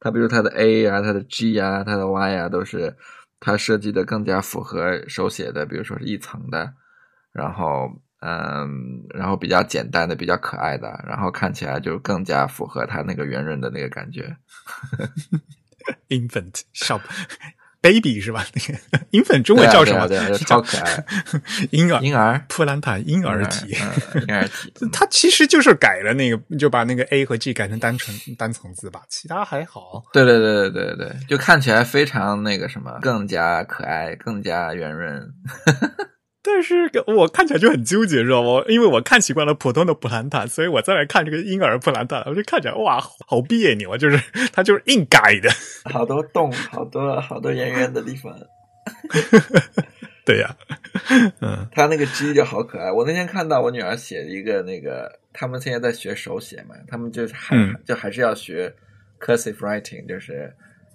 [0.00, 2.96] 它比如它的 A 呀、它的 G 呀、它的 Y 呀，都是
[3.40, 6.72] 它设计的更加符合手写的，比如说是一层的，
[7.32, 14.36] 然后嗯，然后比较简单的、比较可爱的，然后看起来就更加符合它那个圆润的那个感觉。
[16.08, 17.00] infant shop
[17.80, 18.44] baby 是吧？
[18.54, 18.60] 那
[18.98, 20.06] 个 infant 中文叫什么？
[20.08, 21.04] 对啊对啊对啊超可爱，
[21.70, 23.76] 婴儿婴儿普兰塔婴儿体。
[24.14, 24.72] 嗯，婴儿体。
[24.92, 30.02] 它其实就是改了那个，就把那个 A 和 G 改成单层单层字吧，其他还好。
[30.12, 35.28] 对对对对对对，就看起来非常那个什么，更加可爱，更加圆润。
[36.50, 38.64] 但是我看起来就很纠结，知道吗？
[38.68, 43.98] 因为我看习惯了普通的普兰塔，所以我再来看这个婴儿普兰塔，我就看起来哇，好别扭啊！
[43.98, 44.18] 就是
[44.52, 45.50] 它就是硬改的。
[45.92, 48.34] 好多洞，好多好多圆圆的地方。
[50.24, 50.56] 对呀、
[51.40, 52.90] 嗯，他那个鸡就好可爱。
[52.90, 58.74] 我那天看到我女儿写一个那个，他们现在在学手写嘛，他们就还、嗯就还是要学
[59.20, 60.52] cursive writing，就是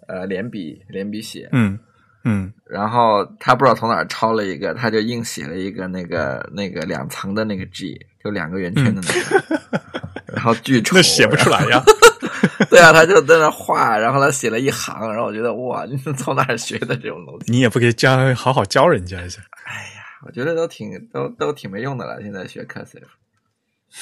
[0.07, 1.49] 呃连笔连笔写。
[1.51, 1.79] 嗯
[2.23, 9.81] 嗯，然后他不知道从哪儿抄了一个，他就硬写了一个那个那个两层的那个 G，就两个圆圈的那个，
[10.33, 11.83] 然后巨丑，那写不出来呀。
[12.69, 17.51] 对啊，他就在那画，然后他写了一行，然后我觉得哇，你是从哪儿学的这种东西？
[17.51, 19.41] 你也不给教好好教人家一下。
[19.65, 22.21] 哎呀，我觉得都挺都都挺没用的了。
[22.21, 23.01] 现在学 cursive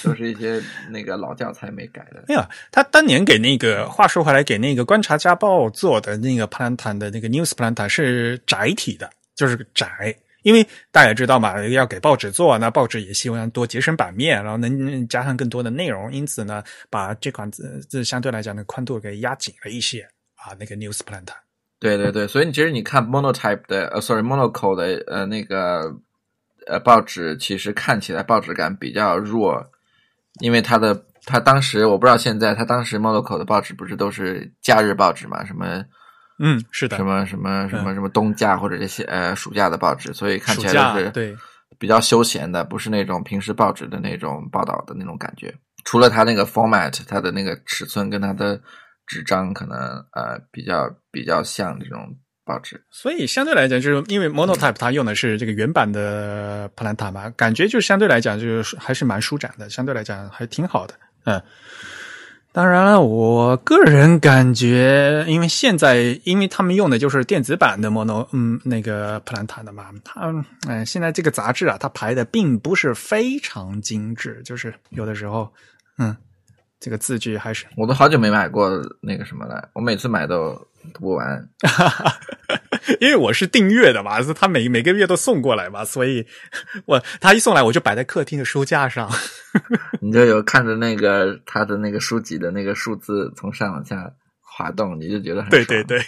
[0.04, 2.24] 都是一些那个老教材没改的。
[2.28, 10.16] 没有，他当年给那个话说回来，给那个《观察家报》做的那个 Plantan 的那个 News Plantan 是窄体的，就是窄。
[10.44, 20.02] 因为大家知道嘛，要给报纸做，那报纸也希望多节省版面，然后能加上更多的内容，因此呢，把这款字字相对来讲的宽度给压紧了一些
[20.36, 20.58] 啊。
[20.60, 21.36] 那个 News Plantan。
[21.80, 25.96] 对对对，所以你其实你看 Monotype 的呃，sorry Monocle 的呃那个
[26.66, 29.70] 呃报纸，其实看起来报纸感比较弱，
[30.40, 35.84] 因为他的他当时我不知道现在，他当时 Monocle 的报纸不是都是假日报纸嘛，什么。
[36.44, 41.38] 嗯，是的，什么什么什么什么冬假或者这些呃暑假的报纸，所以看起来就是对
[41.78, 45.54] 比较休闲的，不是那种平时报纸的那种报道的那种感觉。
[45.86, 48.60] 除了它那个 format，它的那个尺寸跟它的
[49.06, 49.78] 纸张可能
[50.14, 52.10] 呃比较比较像这种
[52.52, 52.82] 报纸。
[52.90, 60.94] 所以相对来讲，就是因为 Monotype 它用的是这个原版的 Planta 嘛，感觉就相对来讲就是还是蛮舒展的，相对来讲还挺好的，
[61.26, 61.42] 嗯。
[62.54, 70.30] 当然了，我个人感觉，因为现在因为他们用的就是电子版的 Mono，嗯，那个 Planta 的嘛，它，
[70.68, 75.50] 嗯，现在这个杂志啊，它排的并不是非常精致，就是有的时候，
[75.98, 76.14] 嗯，
[76.82, 80.54] 这个字句还是我都好久没买过那个什么了，我每次买都
[80.94, 81.48] 读不完。
[83.00, 86.26] 因为我是订阅的嘛，是他每每个月都送过来嘛，所以
[86.88, 89.08] 我他一送来我就摆在客厅的书架上。
[90.02, 96.04] 你就有看着那个他的那个书籍的那个数字从上往下滑动，你就觉得很对对对，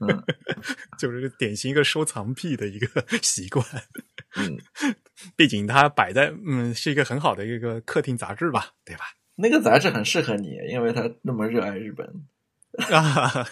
[0.00, 0.22] 嗯，
[1.00, 3.64] 就是典型一个收藏癖的一个习惯。
[4.36, 4.58] 嗯，
[5.34, 9.04] 毕竟它摆在嗯是一个很好的一个客厅杂志吧，对吧？
[9.38, 12.06] 那个杂志很适合你，因为他那么热爱日本
[12.94, 13.46] 啊。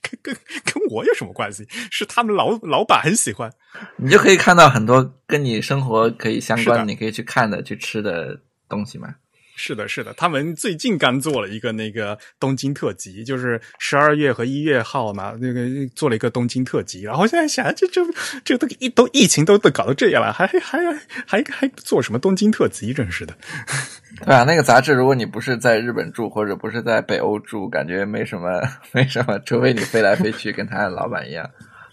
[0.00, 1.66] 跟跟跟我有什么关系？
[1.90, 3.52] 是他们老老板很喜欢，
[3.96, 9.16] 你就可以看到很多跟你生活可以相关，你可以去看的、去吃的东西嘛。
[9.60, 15.66] 是的，是的，他们最近刚做了一个那个东京特辑，就是十二月和一月号嘛，那个
[15.96, 17.02] 做了一个东京特辑。
[17.02, 18.00] 然后现在想，这这
[18.44, 20.78] 这都疫都疫情都都搞到这样了，还还
[21.26, 22.94] 还还做什么东京特辑？
[22.94, 23.36] 真是的。
[24.24, 31.44] 对啊，那个杂志，如果你不是在日本住，或者不是在北欧住，感觉没什么没什么，除非你飞来飞去跟他的老板一样，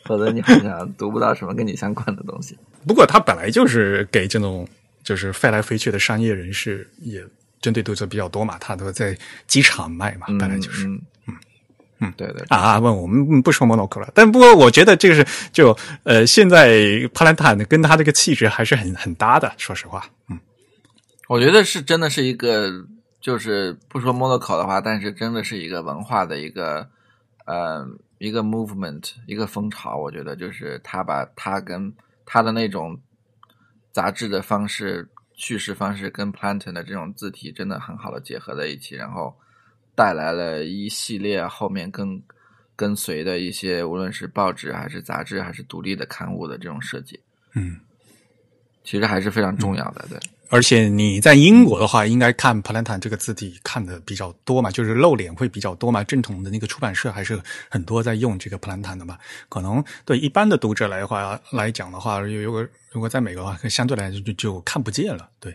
[0.05, 2.55] 否则你好像读不到什么跟你相关的东西。
[2.87, 4.67] 不过他本来就是给这种
[5.03, 7.23] 就是飞来飞去的商业人士也。
[7.65, 11.01] 针对读者比较多嘛，他都在机场卖嘛，本来就是，嗯。
[12.01, 20.37] 嗯，对对啊，问我们不说 monocle 了，但不过我觉得这个是就呃，现在帕兰塔跟他这个气质还是很很搭的，说实话，嗯，
[21.29, 22.69] 我觉得是真的是一个，
[23.21, 26.85] 就是不说 monocle 的话，但是真的是一个文化的一个
[27.45, 31.93] 呃一个 movement 一个风潮，我觉得就是他把他跟
[32.25, 32.99] 他的那种
[33.93, 35.07] 杂志的方式。
[35.35, 39.35] 叙事方式跟 Planten 的这种字体真的很好的结合在一起，然后
[39.93, 42.21] 带来了一系列后面跟
[42.75, 47.19] 跟随的一些，无论是报纸还是杂志还是独立的刊物的这种设计，
[47.53, 47.79] 嗯，
[48.83, 50.19] 其实还是非常重要的，对。
[50.49, 56.03] 而且你在英国的话，应该看 Planten 这个字体看的比较多嘛，就是露脸会比较多嘛。
[56.03, 59.17] 正统的那个出版社还是很多在用这个 Planten 的嘛。
[59.49, 62.65] 可能对一般的读者来话来讲的话，如果。
[62.91, 65.29] 如果在美国的话，相对来就就看不见了。
[65.41, 65.51] 对，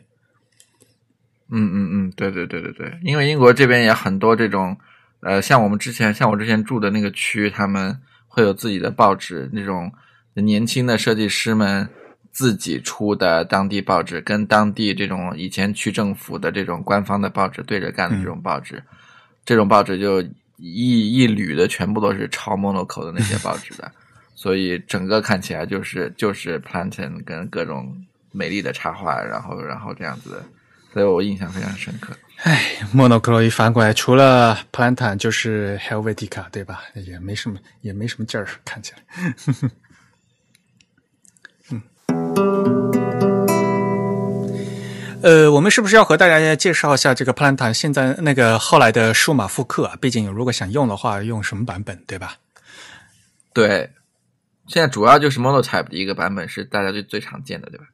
[1.48, 4.76] 嗯嗯嗯，对对对对对，因为英国这边也很多这种，
[5.20, 7.98] 呃，像我们之前像我之前住的那个区，他们
[8.28, 9.90] 会有自己的报纸，那种
[10.34, 11.88] 年轻的设计师们
[12.32, 18.82] 自己出的当地报纸，跟当地这种以前区政府的这种官方的报纸对着干的这种报纸，
[19.44, 20.22] 这种报纸就
[20.56, 23.90] 一一缕的全部都是抄 Monocle 的那些报纸的。
[24.34, 27.94] 所以整个看起来就是就是 Planten 跟各种
[28.32, 30.44] 美丽的插画，然后然后这样子的，
[30.94, 32.14] 所以我印象非常深刻。
[32.44, 32.58] 唉
[32.94, 36.80] ，Monocle 一翻过来，除了 Planten 就是 Helvetica，对吧？
[36.94, 39.34] 也没什么，也没什么劲儿，看起来。
[45.22, 49.96] 呃，我们是不是要和大家介绍一下这个 Planta 现在那个后来的数码复刻啊？
[50.00, 52.36] 毕竟如果想用的话，用什么版本，对吧？
[53.52, 53.90] 对。
[54.66, 57.86] 现在主要就是 Monotype 的一个版本是大家最最常见的，对吧？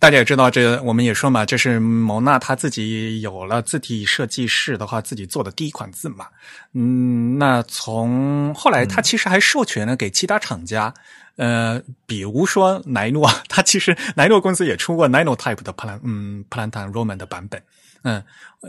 [0.00, 6.26] 大家也知道，这我们也说嘛，这是蒙娜他自己有了字体设计师的话，自己做的第一款字嘛。
[6.72, 10.92] 嗯，那从后来他其实还授权了给其他厂家，
[11.36, 17.62] 呃，比如说奈诺，他其实奈诺公司也出过 Nino Type 的 Plan，嗯，Plantan Roman 的版本
[18.02, 18.24] 嗯，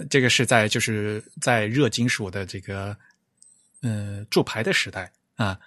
[0.09, 2.93] 这个是在就是在热金属的这个
[3.83, 5.57] 嗯铸牌的时代啊，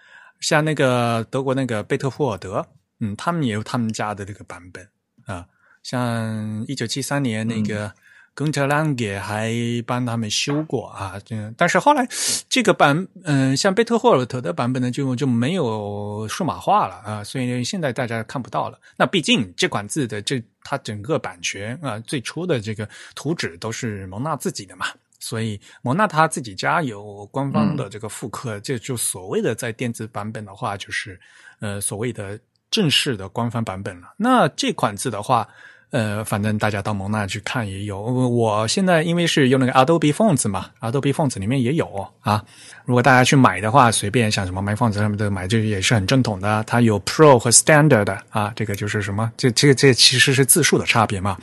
[0.40, 2.66] 像那个德国那个贝特霍尔德，
[3.00, 4.86] 嗯，他们也有他们家的这个版本
[5.24, 5.46] 啊，
[5.84, 7.92] 像一九七三年那个。
[8.36, 9.54] 根特兰给还
[9.86, 12.04] 帮他们修过啊，这但是后来
[12.48, 18.80] 这个版，嗯、像贝特霍尔特的版本呢，就就没有数码化了啊，所以现在大家看不到了。
[18.96, 24.86] 那毕竟这款字的这它整个版权啊，最初的这个图纸都是蒙纳自己的嘛，
[25.20, 31.20] 所以蒙纳他自己家有官方的这个复刻，这就所谓的在电子版本的话，就是
[31.60, 32.36] 呃所谓的
[32.68, 34.12] 正式的官方版本了。
[34.16, 35.48] 那这款字的话。
[35.94, 38.00] 呃，反正大家到蒙纳去看也有。
[38.00, 41.86] 我现在因为是用那个 Adobe Fonts 嘛，Adobe Fonts 里面也有
[42.20, 42.44] 啊。
[42.84, 46.64] 如果大家去买的话，随便像什么 My Fonts 上面的买，这也是很正统的。
[46.64, 49.30] 它有 Pro 和 Standard 啊，这个就是什么？
[49.36, 51.38] 这这这其实是字数的差别嘛。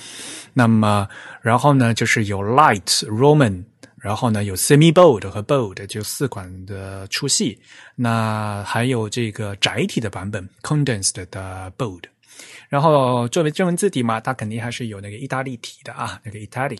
[0.53, 1.07] 那么，
[1.41, 3.63] 然后呢，就是有 Light、Roman，
[3.95, 7.57] 然后呢有 Semi Bold 和 Bold，就四款的粗细。
[7.95, 12.10] 那还有这个窄体的版本 Condensed 的 Bold。
[12.69, 16.79] 然后作为中文字体嘛，它肯定还是有那个意大利体的啊，那个 italic。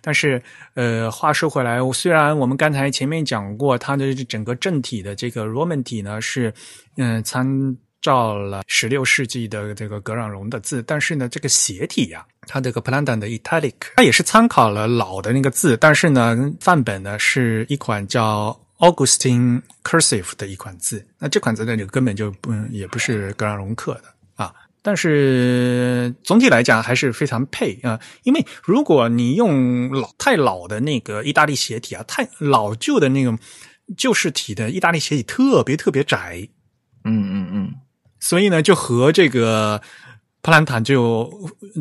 [0.00, 0.42] 但是
[0.74, 6.52] 呃，话说回来，虽然我们刚才前面讲过，它的整个正体的这个 Roman 体呢是
[6.96, 21.04] 嗯、参照了十六世纪的这个格朗荣的字，但是呢，这个斜体呀、它这个 Planta 的 italic，它也是参考了老的那个字，但是呢，范本呢是一款叫 Augustine Cursive 的一款字。
[21.18, 24.04] 那这款字呢，就根本就不也不是格朗荣刻的。
[24.86, 33.36] 但是总体来讲还是非常配啊、因为如果你用老太老的那个意大利斜体啊，太老旧的那种
[33.96, 36.48] 旧式体的意大利斜体特别特别窄，
[37.02, 37.74] 嗯嗯嗯，
[38.20, 39.82] 所以呢，就和这个
[40.46, 41.28] 普兰坦就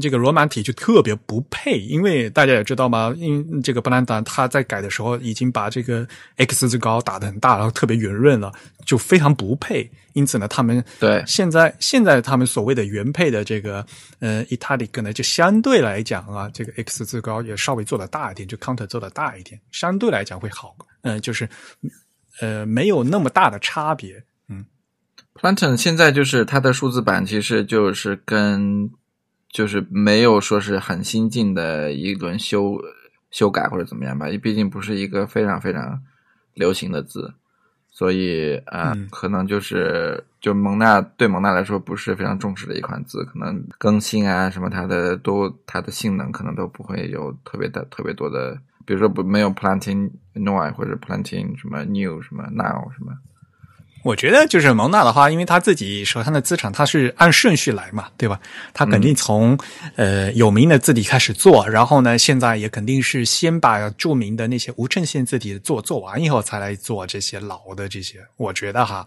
[0.02, 6.04] 这个罗马体就特别不配，因为大家也知道嘛，因这个布兰坦他在改的时候已经把这个
[6.38, 8.52] x 字高打得很大，然后特别圆润了，
[8.84, 9.88] 就非常不配。
[10.14, 13.86] 因此呢，他们对现在现在他们所谓的原配的这个
[14.18, 21.48] 呃 italic 呢，就相对来讲啊，这个 x 字高也稍微做的大一点，就 counter 做的大一点，相对来讲会好，嗯、就是
[22.42, 24.24] 呃没有那么大的差别。
[25.40, 28.90] Planton 现在就是它的数字版，其实就是跟
[29.50, 32.80] 就是没有说是很新进的一轮修
[33.32, 36.02] 修改或者怎么样吧，毕竟不是一个非常非常
[36.54, 37.34] 流行的字，
[37.90, 53.12] 所以呃，嗯可能就是就蒙娜对蒙娜来说不是非常重视的一款字，可能更新啊什么它的都它的性能可能都不会有特别的特别多的，比如说不没有 Planting Noi 或者 Planting 什么 New 什么 Now 什么。
[54.06, 58.40] 我觉得就是蒙纳的话，因为他自己手上的资产，他是按顺序来嘛，对吧？
[58.72, 59.58] 他肯定从、
[59.96, 68.20] 呃有名的字体开始做，然后呢，现在也肯定是先把著名的那些无衬线字体做做完以后，才来做这些老的这些。
[68.38, 69.04] 我觉得哈，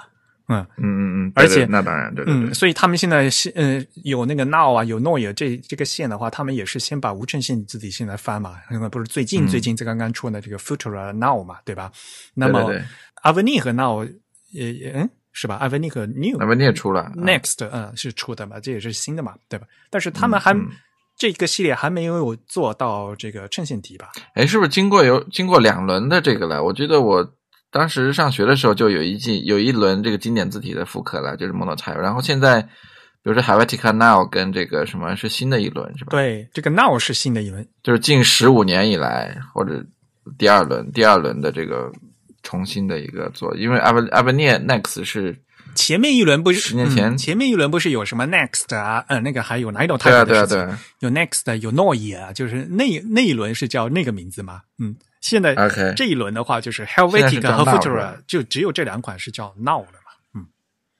[0.48, 11.92] 嗯嗯嗯嗯，而且那当然，对对对嗯，，所以他们现在是呃有那个 now 啊，有 noy 这这个线的话，他们也是先把无衬线字体现在翻嘛，因为不是最近、嗯最近这刚刚出的这个 Futura now 嘛，对吧？
[12.34, 12.84] 那么对对对
[13.22, 14.04] Aveni 和 now
[14.50, 19.66] 也也嗯是吧？Aveni 和 new 那问题也出了啊 Next，嗯，是出的嘛，这也是新的嘛，对吧？
[19.90, 20.68] 但是他们还、嗯嗯
[21.20, 24.10] 这个系列还没有做到这个衬线体吧？
[24.34, 26.62] 哎，是不是经过有经过两轮的这个了？
[26.62, 27.28] 我记得我
[27.72, 31.98] 当时上学的时候就有一季有一轮这个经典字体的复刻了，就是 Monotype。
[31.98, 32.68] 然后现在，比
[33.24, 39.84] 如说 Helvetica Now 跟这个什么是新的一轮是吧？，对，这个 Now 是新的一轮，就是近十五年以来或者
[40.38, 41.90] 第二轮第二轮的这个
[42.42, 45.36] 重新的一个做，因为 Av Avenir Next 是
[45.74, 50.58] 前面一轮不是十年前嗯前面一轮不是有什么 Next 啊，嗯，那个还有哪一种 type 对啊对啊的事情？
[50.58, 59.98] 对啊有 Next，有 Noy 啊，就是那那一轮是叫那个名字吗，嗯，现在 OK 这一轮的话就是 Helvetica 和 Futura，就只有这两款是叫 Now 的嘛。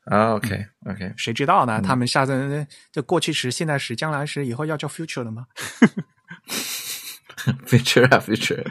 [0.04, 1.82] 啊 OK OK，谁知道嗯呢？
[1.82, 5.46] 他们下次这过去时、现在时、将来时，以后要叫 future 了吗？
[7.66, 8.64] feature 啊 feature，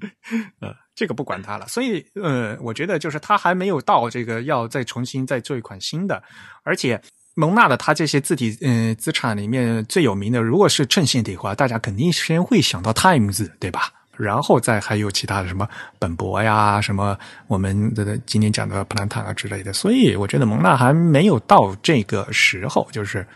[0.60, 1.66] 呃，这个不管它了。
[1.68, 6.22] 所以，呃，我觉得就是它还没有到这个要再重新再做一款新的，
[6.62, 7.00] 而且
[7.34, 13.92] 蒙纳的它这些字体，嗯、资产里面最有名的，如果是衬线体的话，大家肯定先会想到 Times，对吧？
[14.16, 15.68] 然后再还有其他的什么
[15.98, 17.18] 本博呀，什么
[17.48, 19.72] 我们的今天讲的普兰坦啊之类的。
[19.72, 23.26] 所以我觉得蒙纳还没有到这个时候，就是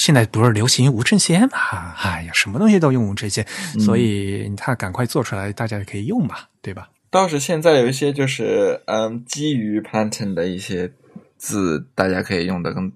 [0.00, 1.94] 现在不是流行无衬线嘛？
[2.02, 3.46] 哎呀，什么东西都用无衬线，
[3.78, 6.88] 所以他赶快做出来，大家也可以用嘛，对吧？
[7.10, 10.90] 倒是现在有一些就是嗯，基于 Plantain 的一些
[11.36, 12.90] 字，大家可以用的更，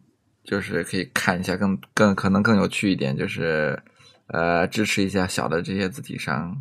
[0.44, 3.78] 就是可以看一下更更可能更有趣一点，就是
[4.28, 6.56] 呃支持一下小的这些字体商，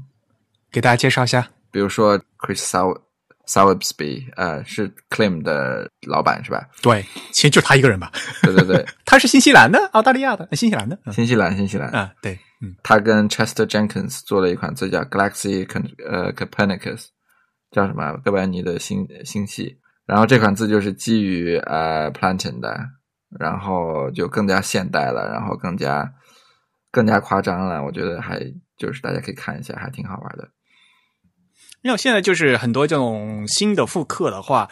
[0.71, 1.47] 给大家介绍一下。
[1.71, 2.99] 比如说 Chris Sow
[3.47, 6.67] Sowsby，呃，是 Claim 的老板是吧？
[6.81, 8.11] 对，其实就他一个人吧。
[8.41, 10.97] 对对对， 他是新西兰的，澳大利亚的，新西兰的。
[11.05, 11.89] 嗯新西兰，新西兰。
[11.89, 17.07] 啊，对，嗯他跟 Chester Jenkins 做了一款字叫 Galaxy Con 呃 Copernicus，
[17.71, 19.77] 叫什么哥白尼的星星系。
[20.05, 22.77] 然后这款字就是基于呃 Plantain 的，
[23.39, 26.09] 然后就更加现代了，然后更加
[26.91, 27.83] 更加夸张了。
[27.83, 28.39] 我觉得还
[28.77, 30.47] 就是大家可以看一下，还挺好玩的。
[31.84, 34.67] 因为现在就是很多这种新的复刻的话，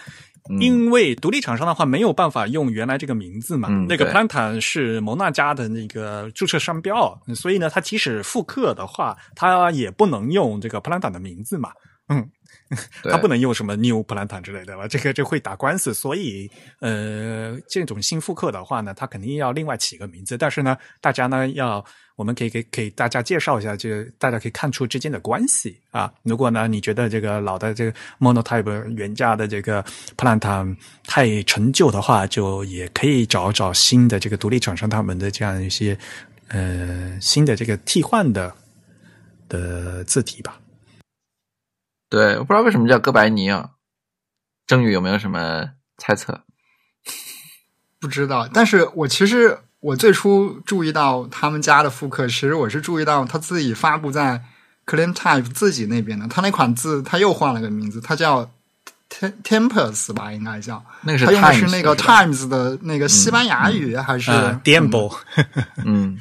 [0.50, 11.70] 嗯因为独立厂商的话没有办法用原来这个名字嘛，嗯那个对 Plantan 是蒙娜家的那个注册商标，所以呢，它即使复刻的话，它也不能用这个 Plantan 的名字嘛。
[12.10, 12.28] 嗯，
[13.04, 15.94] 对它不能用什么 New Plantan 之类的吧，这个就会打官司。
[15.94, 16.50] 所以，
[16.82, 20.38] 呃，这种新复刻的话呢，它肯定要另外起个名字。
[20.38, 21.86] 但是呢，大家呢要，
[22.22, 26.14] 我们可以给给大家介绍一下，就大家可以看出之间的关系啊。
[26.22, 29.84] 如果呢你觉得这个老的这个 Monotype 原价的这个
[30.16, 35.98] Plantan 太陈旧的话，就也可以找找新的这个独立厂商他们的这样一些
[36.50, 38.56] 呃新的这个替换的
[39.50, 40.62] 的字体吧。
[42.08, 43.72] 对，我不知道为什么叫哥白尼啊。
[44.68, 46.44] 郑宇有没有什么猜测？
[48.00, 54.42] 不知道，但是我其实我最初注意到他们家的复刻，其实我是注意到他自己发布在
[54.86, 58.50] Clean Type 自己那边的，他那款字他又换了个名字，他叫
[59.10, 65.20] Tem- Tempus 吧，应该叫，那个是他用的 Times 是那个 Times 的那个西班牙语、还是呃 d a m b o
[65.84, 66.18] 嗯。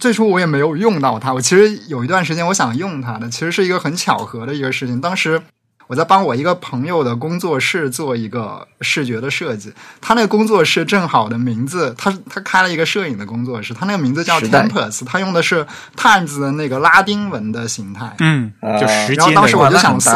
[0.00, 5.00] 最初我也没有用到它，我其实有一段时间我想用它的，其实是一个很巧合的一个事情。
[5.00, 5.42] 当时
[5.88, 15.66] 我在帮我一个朋友的工作室做一个视觉的设计，他那个工作室正好的名字，他他开了一个摄影的工作室，他那个名字叫 Tempus，他用的是
[15.96, 18.14] Times 的那个拉丁文的形态。
[18.18, 19.16] 嗯，就时间的。
[19.16, 20.10] 然后当时我就想搜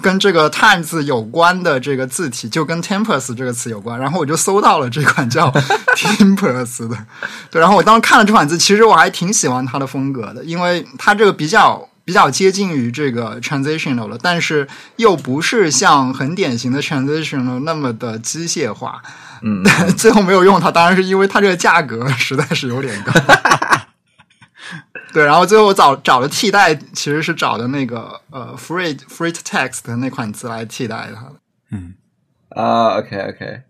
[0.00, 5.48] 跟这个 Times 有关的这个字体，就跟 Tempus 这个词有关，然后我就搜到了这款叫
[5.96, 6.96] Tempus 的，
[7.48, 19.00] 对，然后我当时看了这款字，其实我还挺喜欢它的风格的，因为它这个比较比较接近于这个 transitional 了，但是又不是像很典型的 transitional 那么的机械化。
[19.40, 19.64] 嗯，
[19.96, 23.12] 最后没有用它，当然是因为它这个价格实在是有点高。
[25.14, 31.36] 对，然后最后找找了替代其实是找的那个呃 free free text 的那款词来替代它的。
[31.70, 31.94] 嗯，
[32.50, 33.62] 啊，OK OK，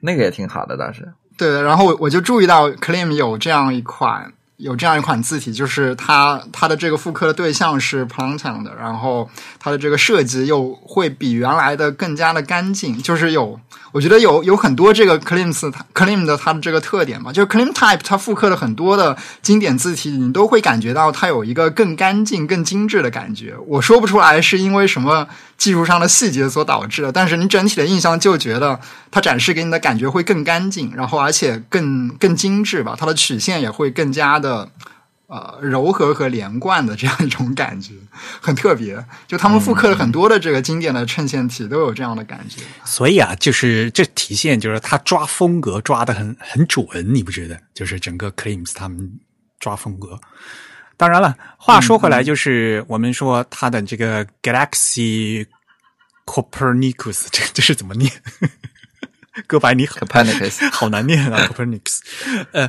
[0.00, 1.12] 那个也挺好的倒是。
[1.38, 9.28] 对，然后我我就注意到 Claim 有这样一款有这样一款字体，就是它它的这个复刻的对象是 p l a n t a n 的，然后
[9.58, 13.58] 它的这个设计又会比原来的更加的干净，就是有
[13.92, 23.54] 我觉得有有很多这个 Claims 它 Claim 的它的这个特点吧，就是 Claim Type 它复刻了很多的经典字体，你都会感觉到它有一个更干净、更精致的感觉。
[23.66, 25.28] 我说不出来是因为什么
[25.58, 28.80] 技术上的细节所导致的，但是你整体的印象就觉得
[29.10, 34.70] 它展示给你的感觉会更干净，然后而且更更精致吧，它的曲线也会更加的
[35.32, 37.94] 呃柔和和连贯的这样一种感觉，
[38.38, 39.02] 很特别。
[39.26, 42.60] 就他们复刻了很多的这个经典的衬线体，都有这样的感觉。
[42.84, 47.58] 所以啊，就是这体现就是他抓风格抓的很很准，你不觉得？
[47.72, 49.10] 就是整个 Claims 他们
[49.58, 50.20] 抓风格。
[50.98, 55.46] 当然了，话说回来，就是我们说他的这个 Galaxy
[56.26, 58.12] Copernicus，这这是怎么念？
[59.48, 62.00] 哥白尼 Copernicus 好难念啊，Copernicus。
[62.52, 62.68] 呃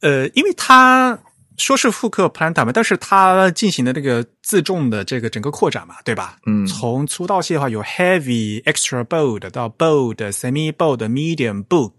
[0.00, 1.18] 呃，因为他
[1.58, 6.38] 说是复刻 Planta 嘛，但是它进行的这个自重的这个整个扩展嘛，对吧？
[6.46, 11.92] 嗯从粗到细的话，有 heavy、extra bold 到 bold、semi bold、medium book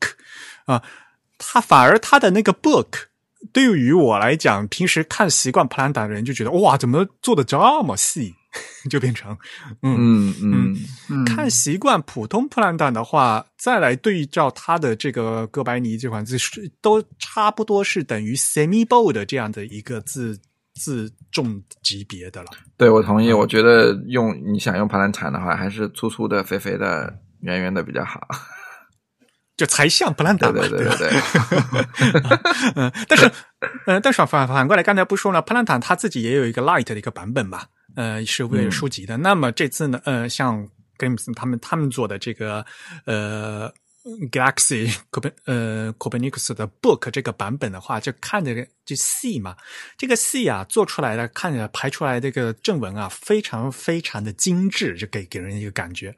[0.66, 0.82] 啊、
[1.38, 2.88] 他反而他的那个 book。
[3.52, 8.34] 对于我来讲，平时看习惯 Planta 的人就觉得哇，怎么做的这么细？
[8.90, 9.38] 就变成
[9.82, 10.78] 嗯嗯嗯
[11.10, 20.40] 嗯，看习惯普通普兰蛋的话，再来对照它的这个哥白尼这款字，是都差不多是等于 semi bold 这样的一个字
[20.76, 22.50] 字重级别的了。
[22.78, 23.32] 对我同意。
[23.32, 28.28] 我觉得用你想用普兰坦的话，还是粗粗的、肥肥的、圆圆的比较好。
[29.56, 33.32] 就才像普兰对蛋嘛，吧对对对对， 嗯，但是，
[33.86, 37.66] 呃，但是反反过来，刚才不说了，普兰坦他自己也有一个 light 的一个版本嘛，
[37.96, 39.18] 呃，是为了书籍的。
[39.18, 40.68] 那么这次呢，呃，像
[40.98, 42.66] Games 他们他们做的这个
[43.06, 43.74] 呃
[44.32, 49.56] Galaxy Copen 呃 Copernicus 的 Book 这个版本的话，就看着就细嘛，
[49.98, 56.16] 这个细啊做出来的，看着排出来这个正文啊，非常非常的精致，就给给人一个感觉。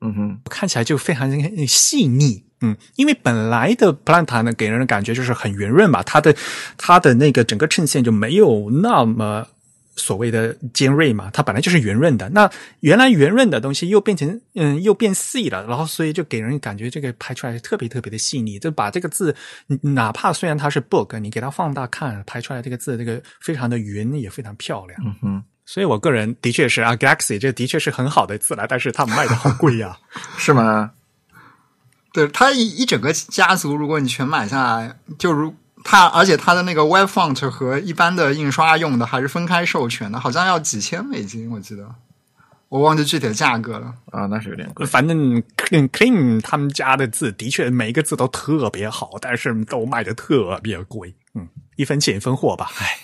[0.00, 1.30] 嗯哼，看起来就非常
[1.66, 2.44] 细腻。
[2.60, 6.34] 嗯，因为本来的 Planta 呢，给人的感觉就是很圆润嘛，它的
[6.78, 9.48] 它的那个整个衬线就没有那么
[9.96, 12.28] 所谓的尖锐嘛，它本来就是圆润的。
[12.28, 18.58] 那原来圆润的东西又变成嗯又变细了，然后所以就给人感觉这个拍出来特别特别的细腻。
[18.58, 19.34] 就把这个字，
[19.82, 25.00] 哪怕虽然它是 book，你给它放大看，拍出来这个字这个非常的圆，也非常漂亮。
[25.04, 29.98] 嗯哼，所以我个人的确是啊，Galaxy 这的确是很好的字了，但是它卖的好贵呀、
[30.36, 30.92] 是吗？
[32.12, 35.54] 对它一一整个家族，如果你全买下来，就如
[35.88, 41.88] 它，而且它的那个 Web Font 和一般的印刷用的还是分开授权的，好像要几千美金，我记得，
[42.68, 43.94] 我忘记具体的价格了。
[44.10, 44.84] 啊，那是有点贵。
[44.84, 52.98] 反正 Clean Clean 他们家的字的确每一个字都特别好，但是都卖的特别贵，嗯，一分钱一分货吧，唉。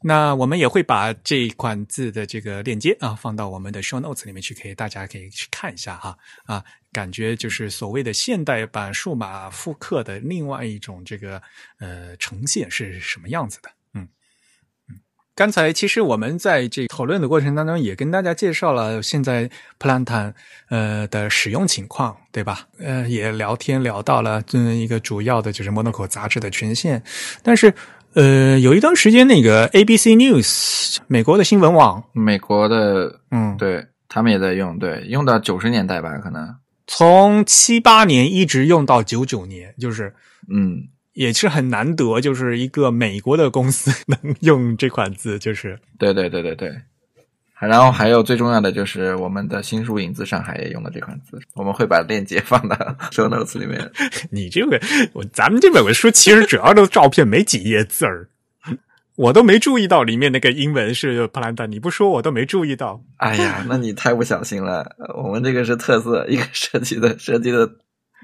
[0.00, 11.42] 那我们也会把这一款字的这个链接啊放到我们的 show notes 里面去，可以大家可以去看一下哈啊，感觉就是所谓的现代版数码复刻的另外一种这个
[11.80, 14.08] 呃呈现是什么样子的，嗯
[14.88, 15.00] 嗯。
[15.34, 20.34] 刚才其实我们在这讨论的过程当中，也跟大家介绍了现在 Plantan
[20.68, 22.68] 呃的使用情况，对吧？
[22.78, 27.02] 呃，也聊天聊到了嗯一个主要的就是 Monaco 杂志的权限，
[27.42, 27.72] 但是
[28.14, 36.56] 呃有一段时间那个 ABC News 美国的新闻网，美国的，嗯，对他们也在用，对，用到九十年代吧，可能，
[36.86, 40.14] 从七八年一直用到九九年，就是
[40.52, 46.74] 嗯，也是很难得，就是一个美国的公司 能用这款字，就是对对对对对。
[47.60, 52.76] 然后还有最重要的就是我们的新书影子上海也用了这款字，我们会把链接放到
[53.10, 53.90] show notes 里面。
[54.30, 54.80] 你这个，
[55.12, 58.28] 我咱们这本书其实主要的照片没几页字儿，
[59.16, 63.02] 我都没注意到里面那个英文是普兰达，你不说我都没注意到。
[63.16, 67.68] 哎呀，那你太不小心了，我们这个是特色，一个设计的设计的。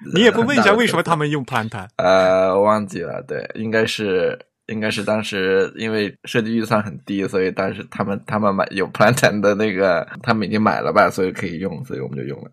[0.12, 1.88] 你也不问一下为什么他们用普兰坦？
[1.96, 4.36] 呃，忘记了，对，应该是
[4.66, 12.50] 应该是当时因为设计预算很低，所以当时他们他们买有 Plan 展的那个，他们已经买了吧，所以可以用，所以我们就用了。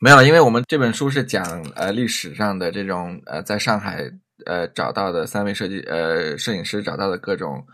[0.00, 4.04] 没有，因为我们这本书是讲呃历史上的这种呃在上海
[4.46, 7.64] 呃找到的三位设计呃摄影师找到的各种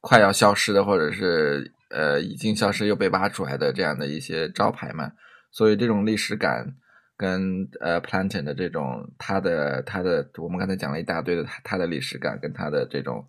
[0.00, 5.10] 快要消失的或者是呃已经消失又被挖出来的这样的一些招牌嘛，
[5.50, 6.66] 所以这种历史感。
[7.16, 13.24] 跟呃 Plantain 的这种它的它的，我们刚才讲了一大堆的它它的历史感跟它的这种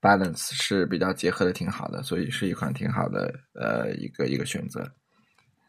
[0.00, 4.90] balance 是比较结合的挺好的，所以是一款挺好的呃一个一个选择。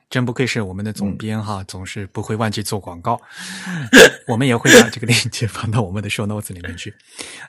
[0.09, 3.19] 真不愧是我们的总编哈，总是不会忘记做广告。
[4.25, 6.93] 我们也会把这个链接放到我们的 show notes 里面去。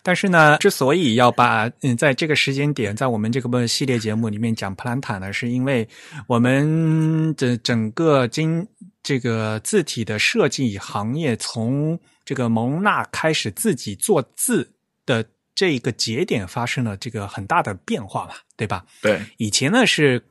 [0.02, 5.88] 但是呢，之所以要把嗯在这个时间点，在我们这个系列节目里面讲 Plantain 呢，是因为
[6.26, 8.66] 我们的整个今
[9.08, 14.74] 这个字体的设计行业从这个蒙纳开始自己做字
[15.06, 18.84] 的这个节点发生了这个很大的变化嘛，对吧？
[19.00, 20.22] 对，以前呢是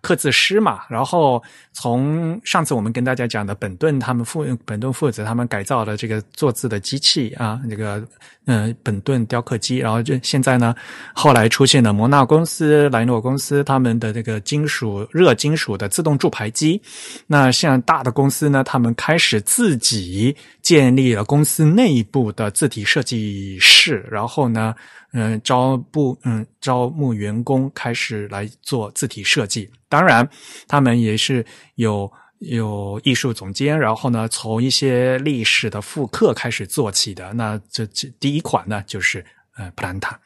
[0.00, 1.42] 刻字师嘛，然后
[1.72, 8.06] 从上次我们跟大家讲的本顿他们父本顿父子他们改造的这个做字的机器啊，这个
[8.46, 10.74] 嗯、本顿雕刻机，然后就现在呢
[11.14, 16.80] 后来出现了摩纳公司、莱诺公司他们的这个金属热金属的自动铸牌机，
[17.26, 24.74] 那像大的公司呢，他们开始自己建立了公司内部的字体设计室，然后呢。
[25.14, 29.70] 嗯，招募嗯招募员工开始来做字体设计。
[29.86, 30.26] 当然，
[30.66, 32.10] 他们也是有
[32.42, 37.32] 有艺术总监，然后呢，从一些历史的复刻开始做起的。
[37.32, 39.24] 那这这第一款呢，就是
[39.56, 40.18] 呃普兰塔。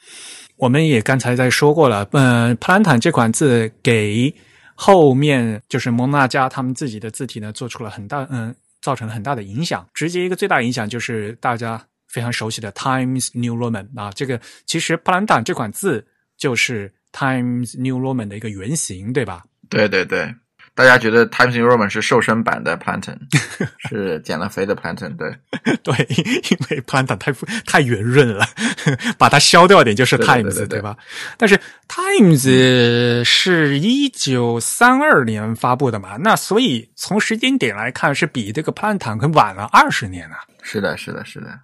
[0.56, 4.34] 我们也刚才在说过了，嗯、呃，普兰塔这款字给
[4.74, 9.86] 后面就是蒙纳加他们自己的字体呢，做出了很大嗯、造成了很大的影响。
[9.94, 11.86] 直接一个最大影响就是大家。
[12.08, 16.06] 非常熟悉的 Times New Roman 啊，这个其实普兰坦这款字
[16.38, 19.44] 就是 Times New Roman 的一个原型，对吧？
[19.68, 20.32] 对对对，
[20.76, 23.16] 大家觉得 Times New Roman 是瘦身版的 Plantain，
[23.88, 25.34] 是减了肥的 Plantain，对
[25.82, 26.06] 对，
[26.50, 27.32] 因为普兰坦太
[27.64, 28.46] 太圆润了，
[29.16, 30.94] 把它削掉一点就是 Times，对,对,对,对吧？
[31.38, 31.58] 但是
[31.88, 40.36] Times 是一九三二年发布的嘛，那所以从时间点来看，是比这个普兰坦可晚了二十年啊。
[40.62, 41.58] 是的，是的，是的。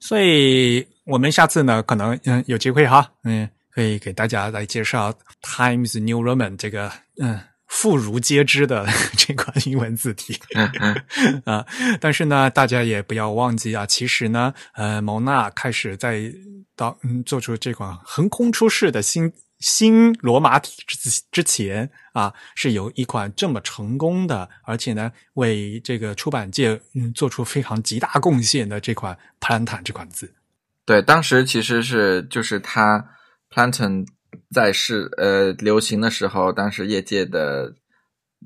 [0.00, 5.12] 所以我们下次呢，可能嗯有机会哈，嗯，可以给大家来介绍
[5.42, 6.90] Times New Roman 这个
[7.20, 8.86] 嗯妇孺皆知的
[9.16, 10.38] 这款英文字体
[11.44, 11.66] 啊。
[12.00, 16.32] 但是呢，大家也不要忘记啊，其实呢，呃，蒙娜开始在
[16.76, 30.34] 到嗯做出这款横空出世的新新罗马体之之前啊，是有一款这么成功的，而且呢，为这个出版界嗯做出非常极大贡献的这款 Plantain 这款字。
[30.84, 33.02] 对，当时其实是就是他
[33.50, 34.06] Plantain
[34.54, 37.74] 在是呃流行的时候，当时业界的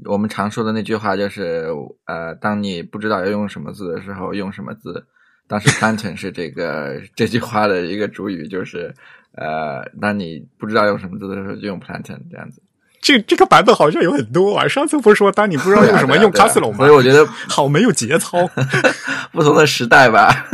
[0.07, 1.69] 我们常说的那句话就是
[2.07, 5.07] 呃，当你不知道要用什么字的时候，用什么字。
[5.47, 8.95] 当时 Plantain 是这个这句话的一个主语，就是
[9.33, 12.63] 呃，当你不知道用什么字的时候，就用 Plantain 这样子。
[13.01, 14.69] 这这个版本好像有很多啊！
[14.69, 16.79] 上次不是说当你不知道用什么用 Castle 吗？
[16.79, 18.47] 所以我觉得好没有节操。
[19.33, 20.49] 不同的时代吧。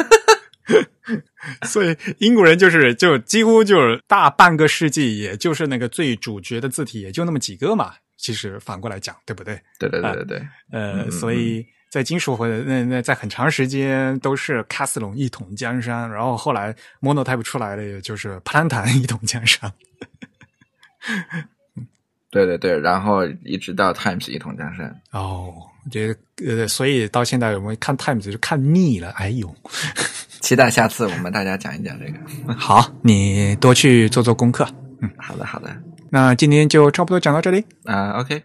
[1.65, 7.95] 所以英国人就是就几乎就是大半个世纪，也就是那个最主角的字体也就那么几个嘛。
[8.17, 9.61] 其实反过来讲，对不对？
[9.79, 10.49] 对对对对对。
[10.71, 19.71] 呃，所以在金属或者那那在很长时间都是卡斯隆一统江山，然后后来 Monotype 出来了，也就是普兰坦一统江山。
[22.31, 25.03] 对对对，然后一直到 Times 一统江山。
[25.13, 25.55] 哦，
[25.91, 26.15] 这
[26.47, 29.11] 呃，所以到现在我们看 Times 就看腻了。
[29.11, 29.55] 哎呦，
[30.45, 32.13] 期待下次我们大家讲一讲这个。
[32.55, 34.69] 好，你多去做做功课。
[35.01, 35.75] 嗯，好的好的。
[36.11, 38.21] 那今天就差不多讲到这里啊。
[38.21, 38.43] OK。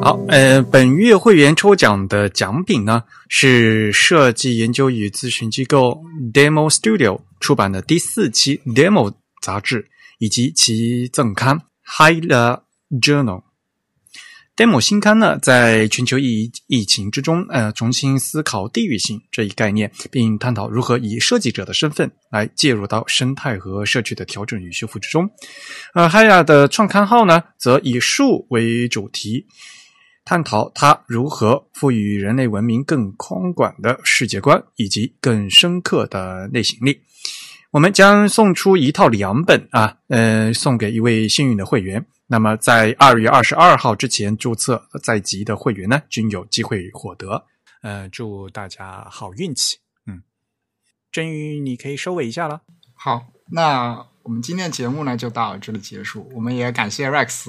[0.00, 6.00] 好，呃，本月会员抽奖的奖品呢是设计研究与咨询机构
[6.32, 9.12] Demo Studio 出版的第四期 Demo
[9.42, 9.88] 杂志。
[10.20, 12.20] 以及其赠刊《High
[13.00, 13.40] Journal》
[14.58, 25.30] Demo 新刊呢，在全球疫疫情之中，呃，重新思考地域性这一概念，并探讨如何以设计者的身份来介入到生态和社区的调整与修复之中。
[25.94, 29.46] 呃，h i a 的创刊号呢，则以树为主题，
[30.24, 36.98] 探讨它如何赋予人类文明更宽广的世界观以及更深刻的内省力。
[37.70, 42.04] 我们将送出一套两本啊，呃，送给一位幸运的会员。
[42.30, 47.46] 那么，在二月二十二号之前注册在籍的会员呢，均有机会获得。
[47.80, 49.78] 呃，祝大家好运气。
[50.06, 50.22] 嗯，
[51.10, 52.60] 真宇，你可以收尾一下了。
[52.92, 56.30] 好，那我们今天的节目呢，就到这里结束。
[56.34, 57.46] 我们也感谢 Rex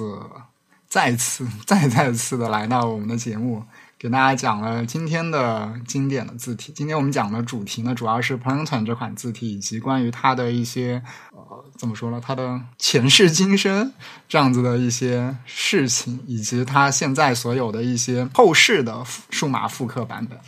[0.88, 3.62] 再次、 再再次的来到我们的节目。
[3.98, 6.72] 给大家讲了今天的经典的字体。
[6.74, 11.02] 今天我们讲的主题呢，主要是 Plantain 这款字体，以及关于它的一些，
[11.76, 12.20] 怎么说呢？
[12.24, 13.92] 他的前世今生
[14.28, 20.38] 这样子的一些事情，以及他现在所有的一些后世的数码复刻版本。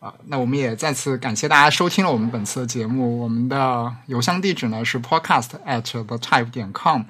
[0.00, 3.20] 啊，那我们也再次感谢大家收听了我们本次的节目。
[3.20, 7.02] 我们的邮箱地址呢是 podcast at the type 点 com。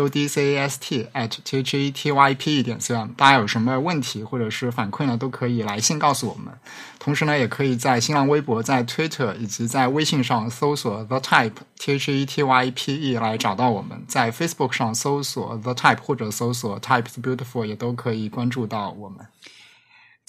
[0.00, 6.52] Podcast at thetyp 点 com，大家有什么问题或者是反馈呢，都可以来信告诉我们。
[6.98, 14.04] 同时呢，也可以在新浪微博、在 Twitter 以及在微信上搜索 The Type T H E T Y P E 来找到我们。
[14.06, 19.26] 在 Facebook 上搜索 The Type 或者搜索 Types Beautiful 也都可以关注到我们。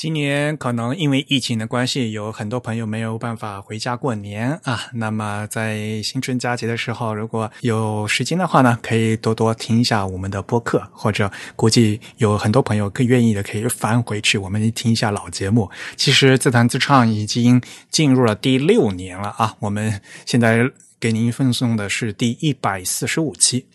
[0.03, 4.77] 今年可能因为疫情的关系，有很多朋友没有办法回家过年啊。
[4.95, 15.71] 那么在新春佳节的时候，如果有时间的话呢，可以多多听一下我们的播客，或者估计有很多朋友更愿意的，可以翻回去我们听一下老节目。
[15.95, 20.69] 其实自弹自唱已经进入了第六年了啊，我们现在。
[21.03, 23.67] 给您奉送的是第一百四十五期。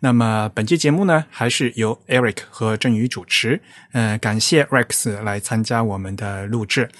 [0.00, 3.62] 那么本期节目呢，还是由 Eric 和郑宇主持。
[3.92, 6.90] 嗯，感谢 Rex 来参加我们的录制。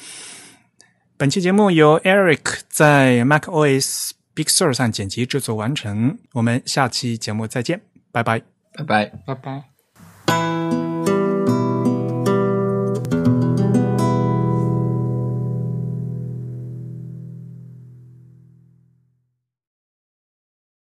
[1.19, 6.17] 本期节目由 Eric 在 Mac OS Big Sur 上剪辑制作完成。
[6.33, 8.41] 我们下期节目再见，拜拜，
[8.73, 10.64] 拜拜，拜拜。